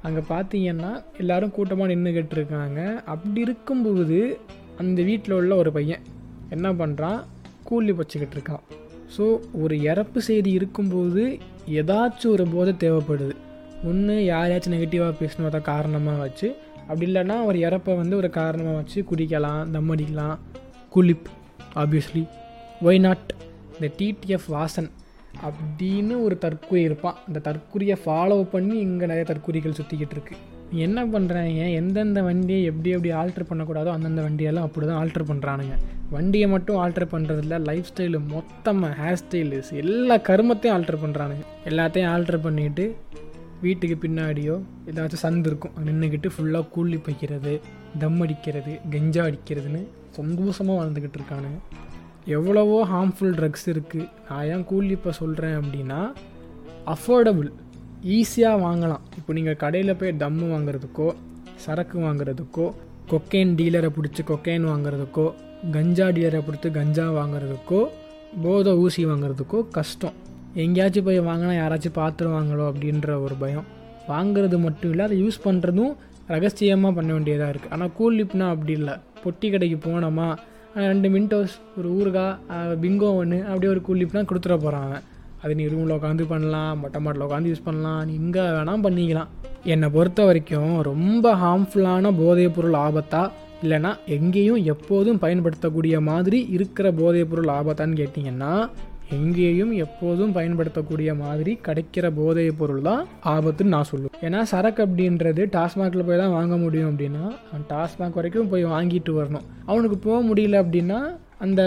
அங்கே 0.07 0.21
பார்த்தீங்கன்னா 0.29 0.91
எல்லாரும் 1.21 1.53
கூட்டமாக 1.57 1.91
நின்றுக்கிட்டு 1.91 2.35
இருக்காங்க 2.37 2.79
அப்படி 3.13 3.41
இருக்கும்போது 3.47 4.19
அந்த 4.81 4.99
வீட்டில் 5.09 5.37
உள்ள 5.39 5.55
ஒரு 5.55 5.71
பையன் 5.77 6.05
என்ன 6.55 6.67
பண்ணுறான் 6.81 7.19
கூலி 7.69 7.91
வச்சுக்கிட்டு 7.99 8.35
இருக்கான். 8.37 8.63
ஸோ 9.15 9.25
ஒரு 9.63 9.75
இறப்பு 9.91 10.19
செய்தி 10.27 10.51
இருக்கும்போது 10.59 11.23
ஏதாச்சும் 11.79 12.33
ஒரு 12.35 12.45
போதை 12.53 12.73
தேவைப்படுது. 12.83 13.35
ஒன்று 13.89 14.15
யாரையாச்சும் 14.31 14.75
நெகட்டிவாக 14.75 15.13
பேசணுமா 15.21 15.49
அதை 15.51 15.61
காரணமாக 15.61 16.23
வச்சு 16.25 16.47
அப்படி 16.87 17.05
இல்லைன்னா 17.11 17.35
ஒரு 17.49 17.57
இறப்பை 17.67 17.91
வந்து 18.01 18.15
ஒரு 18.21 18.29
காரணமாக 18.39 18.79
வச்சு 18.79 18.99
குடிக்கலாம் 19.11 19.71
தம் 19.75 19.91
அடிக்கலாம். 19.95 20.37
குளிப் 20.95 21.29
ஆப்வியஸ்லி 21.83 22.23
ஒய் 22.87 23.03
நாட் 23.05 23.29
இந்த 23.75 23.87
டிடிஎஃப் 23.99 24.49
வாசன். 24.55 24.89
அப்படின்னு 25.47 26.15
ஒரு 26.25 26.35
தற்கொலை 26.45 26.81
இருப்பான். 26.87 27.19
அந்த 27.27 27.41
தற்கொலையை 27.49 27.97
ஃபாலோ 28.03 28.39
பண்ணி 28.55 28.75
இங்கே 28.87 29.05
நிறைய 29.11 29.25
தற்கொலைகள் 29.31 29.77
சுற்றிக்கிட்டு 29.79 30.17
இருக்கு. 30.17 30.35
என்ன 30.85 30.99
பண்ணுறாங்க 31.13 31.63
எந்தெந்த 31.79 32.19
வண்டியை 32.27 32.59
எப்படி 32.69 32.89
எப்படி 32.95 33.09
ஆல்ட்ரு 33.21 33.45
பண்ணக்கூடாதோ 33.49 33.89
அந்தந்த 33.95 34.21
வண்டியெல்லாம் 34.25 34.67
அப்படி 34.67 34.85
தான் 34.89 34.99
ஆல்ட்ரு 34.99 35.23
பண்ணுறானுங்க 35.31 35.75
வண்டியை 36.13 36.47
மட்டும் 36.53 36.77
ஆல்ட்ரு 36.83 37.05
பண்ணுறதில்ல 37.13 37.57
லைஃப் 37.69 37.89
ஸ்டைலு 37.89 38.19
மொத்தமாக 38.35 38.93
ஹேர் 39.01 39.19
ஸ்டைலு 39.21 39.59
எல்லா 39.81 40.15
கருமத்தையும் 40.29 40.75
ஆல்ட்ரு 40.75 40.99
பண்ணுறானுங்க 41.03 41.45
எல்லாத்தையும் 41.71 42.11
ஆல்ட்ரு 42.13 42.39
பண்ணிவிட்டு 42.45 42.85
வீட்டுக்கு 43.65 43.95
பின்னாடியோ 44.03 44.55
ஏதாச்சும் 44.89 45.23
சந்து 45.25 45.49
இருக்கும். 45.49 45.75
நின்றுக்கிட்டு 45.87 46.29
ஃபுல்லாக 46.35 46.65
கூலி 46.75 46.99
பைக்கிறது 47.07 47.53
தம் 48.03 48.21
அடிக்கிறது 48.25 48.73
கெஞ்சா 48.93 49.23
அடிக்கிறதுன்னு 49.29 49.81
சந்தோஷமாக 50.19 50.79
வாழ்ந்துக்கிட்டு 50.79 51.19
இருக்கானுங்க. 51.19 51.59
எவ்வளவோ 52.35 52.77
ஹார்ம்ஃபுல் 52.91 53.35
ட்ரக்ஸ் 53.37 53.67
இருக்குது 53.73 54.07
நான் 54.29 54.47
ஏன் 54.53 54.65
கூலி 54.69 54.91
இப்போ 54.97 55.11
சொல்கிறேன் 55.19 55.55
அப்படின்னா 55.59 55.99
அஃபோர்டபுள் 56.93 57.49
ஈஸியாக 58.17 58.57
வாங்கலாம். 58.65 59.03
இப்போ 59.19 59.31
நீங்கள் 59.37 59.59
கடையில் 59.63 59.97
போய் 59.99 60.11
தம்மு 60.23 60.45
வாங்குறதுக்கோ 60.53 61.07
சரக்கு 61.63 61.97
வாங்குறதுக்கோ 62.05 62.67
கொக்கைன் 63.11 63.53
டீலரை 63.59 63.89
பிடிச்சி 63.97 64.21
கொக்கைன் 64.31 64.65
வாங்குறதுக்கோ 64.71 65.25
கஞ்சா 65.75 66.07
டீலரை 66.15 66.41
பிடிச்சி 66.47 66.69
கஞ்சா 66.77 67.05
வாங்குறதுக்கோ 67.17 67.81
போதை 68.43 68.73
ஊசி 68.83 69.01
வாங்குறதுக்கோ 69.11 69.59
கஷ்டம். 69.77 70.15
எங்கேயாச்சும் 70.63 71.07
போய் 71.07 71.19
வாங்கினா 71.29 71.53
யாராச்சும் 71.61 71.97
பார்த்துருவாங்களோ 71.99 72.63
அப்படின்ற 72.71 73.19
ஒரு 73.25 73.35
பயம். 73.43 73.67
வாங்குறது 74.11 74.57
மட்டும் 74.67 74.91
இல்லை 74.93 75.03
அதை 75.07 75.17
யூஸ் 75.23 75.45
பண்ணுறதும் 75.47 75.93
ரகசியமாக 76.33 76.93
பண்ண 76.97 77.09
வேண்டியதாக 77.15 77.51
இருக்குது 77.53 77.73
ஆனால் 77.75 77.93
கூல் 77.97 78.17
லிப்னா 78.19 78.47
அப்படி 78.53 78.73
இல்லை. 78.79 78.95
பொட்டி 79.23 79.47
கடைக்கு 79.53 79.77
போனோமா 79.89 80.27
ரெண்டு 80.75 81.09
மின்டோஸ் 81.09 81.55
ஒரு 81.77 81.89
ஊறுகாய் 81.89 82.37
பிங்கோ 82.81 83.15
ஒன்று 83.15 83.43
அப்படியே 83.43 83.71
ஒரு 83.73 83.81
கூலிப்லாம் 83.87 84.27
கொடுத்துட 84.29 84.57
போகிறான் 84.57 84.83
அவன் 84.85 85.03
அது 85.43 85.55
நீ 85.55 85.65
ரூமில் 85.67 85.95
உட்காந்து 85.95 86.25
பண்ணலாம் 86.27 86.79
மொட்டை 86.79 87.01
மாட்டில் 87.01 87.25
உட்காந்து 87.27 87.51
யூஸ் 87.51 87.63
பண்ணலாம் 87.63 88.05
நீ 88.05 88.13
இங்கே 88.13 88.39
வேணால் 88.39 88.83
பண்ணிக்கலாம். 88.83 89.29
என்னை 89.63 89.89
பொறுத்த 89.89 90.23
வரைக்கும் 90.23 90.81
ரொம்ப 90.81 91.35
ஹார்ம்ஃபுல்லான 91.35 92.11
போதைப் 92.17 92.55
பொருள் 92.55 92.73
ஆபத்தா? 92.73 93.29
இல்லைனா 93.63 93.95
எங்கேயும் 94.05 94.63
எப்போதும் 94.63 95.19
பயன்படுத்தக்கூடிய 95.19 95.99
மாதிரி 96.01 96.47
இருக்கிற 96.49 96.91
போதைப் 96.91 97.29
பொருள் 97.29 97.47
ஆபத்தான்னு 97.47 97.99
கேட்டிங்கன்னா 98.01 98.69
எங்கேயும் 99.17 99.71
எப்போதும் 99.85 100.33
பயன்படுத்தக்கூடிய 100.35 101.11
மாதிரி 101.21 101.53
கிடைக்கிற 101.67 102.05
போதைப் 102.19 102.59
பொருள் 102.59 102.81
தான் 102.89 103.01
ஆபத்துன்னு 103.33 103.73
நான் 103.75 103.89
சொல்லுவேன். 103.91 104.17
ஏன்னா 104.27 104.41
சரக்கு 104.51 104.81
அப்படின்றது 104.85 105.41
டாஸ்மாகில் 105.55 106.07
போய் 106.09 106.21
தான் 106.21 106.35
வாங்க 106.37 106.57
முடியும் 106.63 106.89
அப்படின்னா 106.91 107.23
அவன் 107.47 107.65
டாஸ்மாக் 107.73 108.19
வரைக்கும் 108.19 108.51
போய் 108.53 108.65
வாங்கிட்டு 108.75 109.13
வரணும். 109.19 109.47
அவனுக்கு 109.71 109.97
போக 110.07 110.19
முடியல 110.29 110.61
அப்படின்னா 110.63 110.99
அந்த 111.45 111.61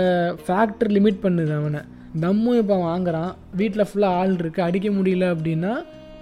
ஃபேக்டர் 0.47 0.93
லிமிட் 0.97 1.25
பண்ணுது 1.27 1.53
அவனை. 1.61 1.83
தம்மும் 2.25 2.59
இப்போ 2.63 2.77
வாங்குறான். 2.89 3.31
வீட்டில் 3.61 3.89
ஃபுல்லாக 3.91 4.21
ஆள் 4.21 4.35
இருக்குது 4.43 4.67
அடிக்க 4.69 4.89
முடியல 4.99 5.29
அப்படின்னா 5.35 5.73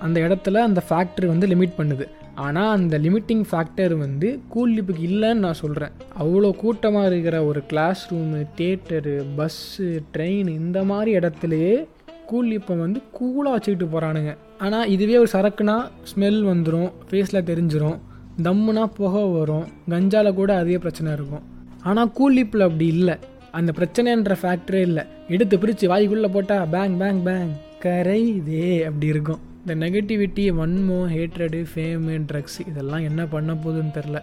அந்த 0.07 0.19
இடத்துல 0.27 0.61
அந்த 0.69 0.83
ஃபேக்ட்ரி 0.89 1.27
வந்து 1.27 1.47
லிமிட் 1.55 1.79
பண்ணுது. 1.81 2.07
ஆனால் 2.35 2.71
அந்த 2.71 2.99
லிமிட்டிங் 2.99 3.45
ஃபேக்டர் 3.51 3.97
வந்து 3.97 4.41
கூல் 4.49 4.75
லிப்புக்கு 4.77 5.03
இல்லைன்னு 5.09 5.45
நான் 5.47 5.53
சொல்கிறேன் 5.53 5.93
அவ்வளோ 6.19 6.57
கூட்டமாக 6.57 7.07
இருக்கிற 7.07 7.45
ஒரு 7.45 7.67
class 7.67 8.13
room 8.13 8.47
theatre 8.61 9.17
bus 9.39 10.03
train 10.17 10.49
இந்த 10.49 10.85
மாதிரி 10.85 11.17
இடத்துலையே 11.19 11.87
கூல் 12.27 12.49
லிப்பை 12.51 12.79
வந்து 12.79 13.03
கூலாக 13.19 13.55
வச்சுக்கிட்டு 13.55 13.87
போகிறானுங்க 13.87 14.37
ஆனால் 14.59 14.89
இதுவே 14.89 15.17
ஒரு 15.17 15.31
சரக்குனா 15.33 15.77
ஸ்மெல் 16.13 16.41
வந்துடும் 16.53 16.91
ஃபேஸில் 17.11 17.47
தெரிஞ்சிடும் 17.51 17.99
தம்முனா 18.45 18.85
புகை 18.99 19.23
வரும் 19.33 19.67
கஞ்சால 19.91 20.35
கூட 20.35 20.57
அதே 20.57 20.79
பிரச்சனை 20.79 21.13
இருக்கும். 21.13 21.43
ஆனால் 21.83 22.13
கூல் 22.13 22.37
லிப்பில் 22.37 22.61
அப்படி 22.61 22.87
இல்லை. 22.87 23.15
அந்த 23.51 23.73
பிரச்சனைன்ற 23.79 24.37
ஃபேக்டரே 24.43 24.81
இல்லை. 24.81 25.05
எடுத்து 25.29 25.59
பிரித்து 25.59 25.89
வாய்க்குள்ளே 25.89 26.31
போட்டால் 26.33 26.69
பேங் 26.69 26.97
பேங் 26.99 27.23
பேங் 27.23 27.51
கரை 27.79 28.35
இதே 28.35 28.85
அப்படி 28.85 29.07
இருக்கும். 29.07 29.41
இந்த 29.63 29.75
நெகட்டிவிட்டி 29.83 30.45
வன்மோ 30.59 30.97
ஹேட்ரடு 31.13 31.59
ஃபேமு 31.73 32.15
ட்ரக்ஸ் 32.31 32.57
இதெல்லாம் 32.71 33.05
என்ன 33.09 33.21
பண்ண 33.35 33.51
போகுதுன்னு 33.65 33.93
தெரில 33.97 34.19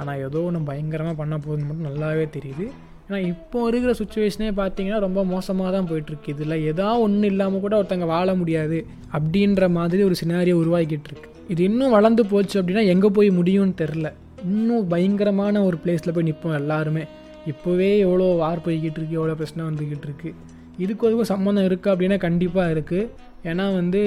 ஆனால் 0.00 0.20
ஏதோ 0.26 0.40
ஒன்று 0.48 0.60
பயங்கரமாக 0.68 1.16
பண்ண 1.20 1.34
போகுதுன்னு 1.44 1.66
மட்டும் 1.68 1.88
நல்லாவே 1.88 2.26
தெரியுது. 2.36 2.64
ஏன்னா 3.06 3.18
இப்போ 3.30 3.58
இருக்கிற 3.70 3.92
சுச்சுவேஷனே 4.00 4.50
பார்த்தீங்கன்னா 4.60 4.98
ரொம்ப 5.06 5.20
மோசமாக 5.32 5.70
தான் 5.76 5.88
போயிட்டுருக்கு. 5.90 6.34
இதில் 6.34 6.56
ஏதாவது 6.70 7.02
ஒன்றும் 7.06 7.30
இல்லாமல் 7.32 7.64
கூட 7.64 7.74
ஒருத்தங்க 7.80 8.06
வாழ 8.12 8.28
முடியாது 8.42 8.78
அப்படின்ற 9.16 9.68
மாதிரி 9.78 10.04
ஒரு 10.08 10.16
சினாரியை 10.20 10.56
உருவாக்கிட்டு 10.60 11.10
இருக்கு 11.12 11.30
இது 11.54 11.62
இன்னும் 11.70 11.96
வளர்ந்து 11.96 12.24
போச்சு 12.32 12.56
அப்படின்னா 12.60 12.84
எங்கே 12.94 13.10
போய் 13.18 13.30
முடியும்னு 13.40 13.76
தெரில 13.82 14.10
இன்னும் 14.46 14.86
பயங்கரமான 14.94 15.64
ஒரு 15.68 15.76
பிளேஸில் 15.82 16.14
போய் 16.18 16.28
நிற்போம் 16.30 16.58
எல்லாருமே. 16.62 17.04
இப்போவே 17.52 17.90
எவ்வளோ 18.06 18.30
வார் 18.44 18.64
போய்கிட்டு 18.66 18.98
இருக்கு 19.00 19.18
எவ்வளோ 19.20 19.36
பிரச்சனை 19.40 19.62
வந்துக்கிட்டு 19.70 20.08
இருக்குது 20.08 20.34
இதுக்கு 20.84 21.06
அதுக்கும் 21.08 21.32
சம்மந்தம் 21.34 21.68
இருக்குது 21.70 21.92
அப்படின்னா 21.94 22.18
கண்டிப்பாக 22.28 22.72
இருக்குது 22.74 23.10
ஏன்னா 23.50 23.66
வந்து 23.80 24.00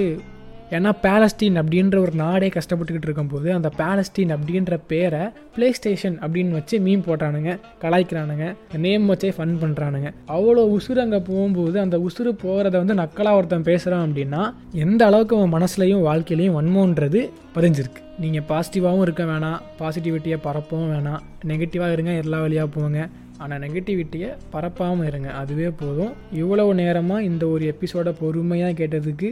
ஏன்னா 0.75 0.91
பேலஸ்டீன் 1.03 1.58
அப்படின்ற 1.62 1.97
ஒரு 2.06 2.13
நாடே 2.21 2.47
கஷ்டப்பட்டுக்கிட்டு 2.56 3.08
இருக்கும்போது 3.08 3.47
அந்த 3.58 3.69
பேலஸ்டீன் 3.77 4.32
அப்படின்ற 4.36 4.80
பேரை 4.91 5.21
ப்ளே 5.56 5.67
ஸ்டேஷன் 5.77 6.17
அப்படின்னு 6.23 6.56
வச்சு 6.58 6.75
மீன் 6.86 7.06
போட்டானுங்க 7.08 7.51
கலாய்க்கிறானுங்க 7.84 8.47
நேம் 8.86 9.06
வச்சே 9.12 9.30
ஃபன் 9.38 9.56
பண்ணுறானுங்க 9.62 10.10
அவ்வளோ 10.38 10.63
உசுறு 10.77 11.01
அங்கே 11.06 11.19
போகும்போது 11.30 11.77
அந்த 11.86 11.97
உசுறு 12.08 12.34
போகிறத 12.43 12.75
வந்து 12.84 12.97
நக்கலாக 13.01 13.39
ஒருத்தன் 13.39 13.67
பேசுகிறான் 13.69 14.03
அப்படின்னா 14.08 14.41
எந்த 14.86 15.01
அளவுக்கு 15.06 15.38
அவன் 15.38 15.56
மனசுலையும் 15.58 16.03
வாழ்க்கையிலையும் 16.10 16.58
வன்மோன்றது 16.58 17.21
பதிஞ்சிருக்கு. 17.56 18.01
நீங்கள் 18.23 18.45
பாசிட்டிவாகவும் 18.49 19.06
இருக்க 19.06 19.23
வேணாம் 19.23 19.62
பாசிட்டிவிட்டியை 19.80 20.38
பரப்பவும் 20.47 20.91
வேணாம். 20.93 21.23
நெகட்டிவாக 21.51 21.95
இருங்க 21.95 22.12
எல்லா 22.23 22.39
வழியாக 22.43 22.69
போங்க. 22.75 22.99
ஆனால் 23.43 23.62
நெகட்டிவிட்டியை 23.63 24.30
பரப்பாமல் 24.53 25.08
இருங்க. 25.12 25.30
அதுவே 25.41 25.69
போதும். 25.82 26.13
இவ்வளவு 26.41 26.71
நேரமாக 26.82 27.27
இந்த 27.30 27.43
ஒரு 27.47 27.65
எபிசோட 27.73 28.12
பொறுமையாக 28.21 28.77
கேட்டதுக்கு 28.80 29.30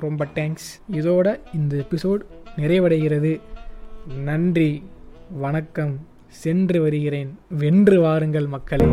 ரொம்ப 0.00 0.26
தேங்க்ஸ் 0.34 0.68
இதோட 0.92 1.40
இந்த 1.54 1.76
எபிசோட் 1.76 2.18
நிறைவடைகிறது. 2.56 3.40
நன்றி 4.24 4.82
வணக்கம். 5.30 6.06
சென்று 6.28 6.82
வருகிறேன். 6.82 7.38
வென்று 7.48 8.00
வாருங்கள் 8.00 8.46
மக்களே. 8.46 8.86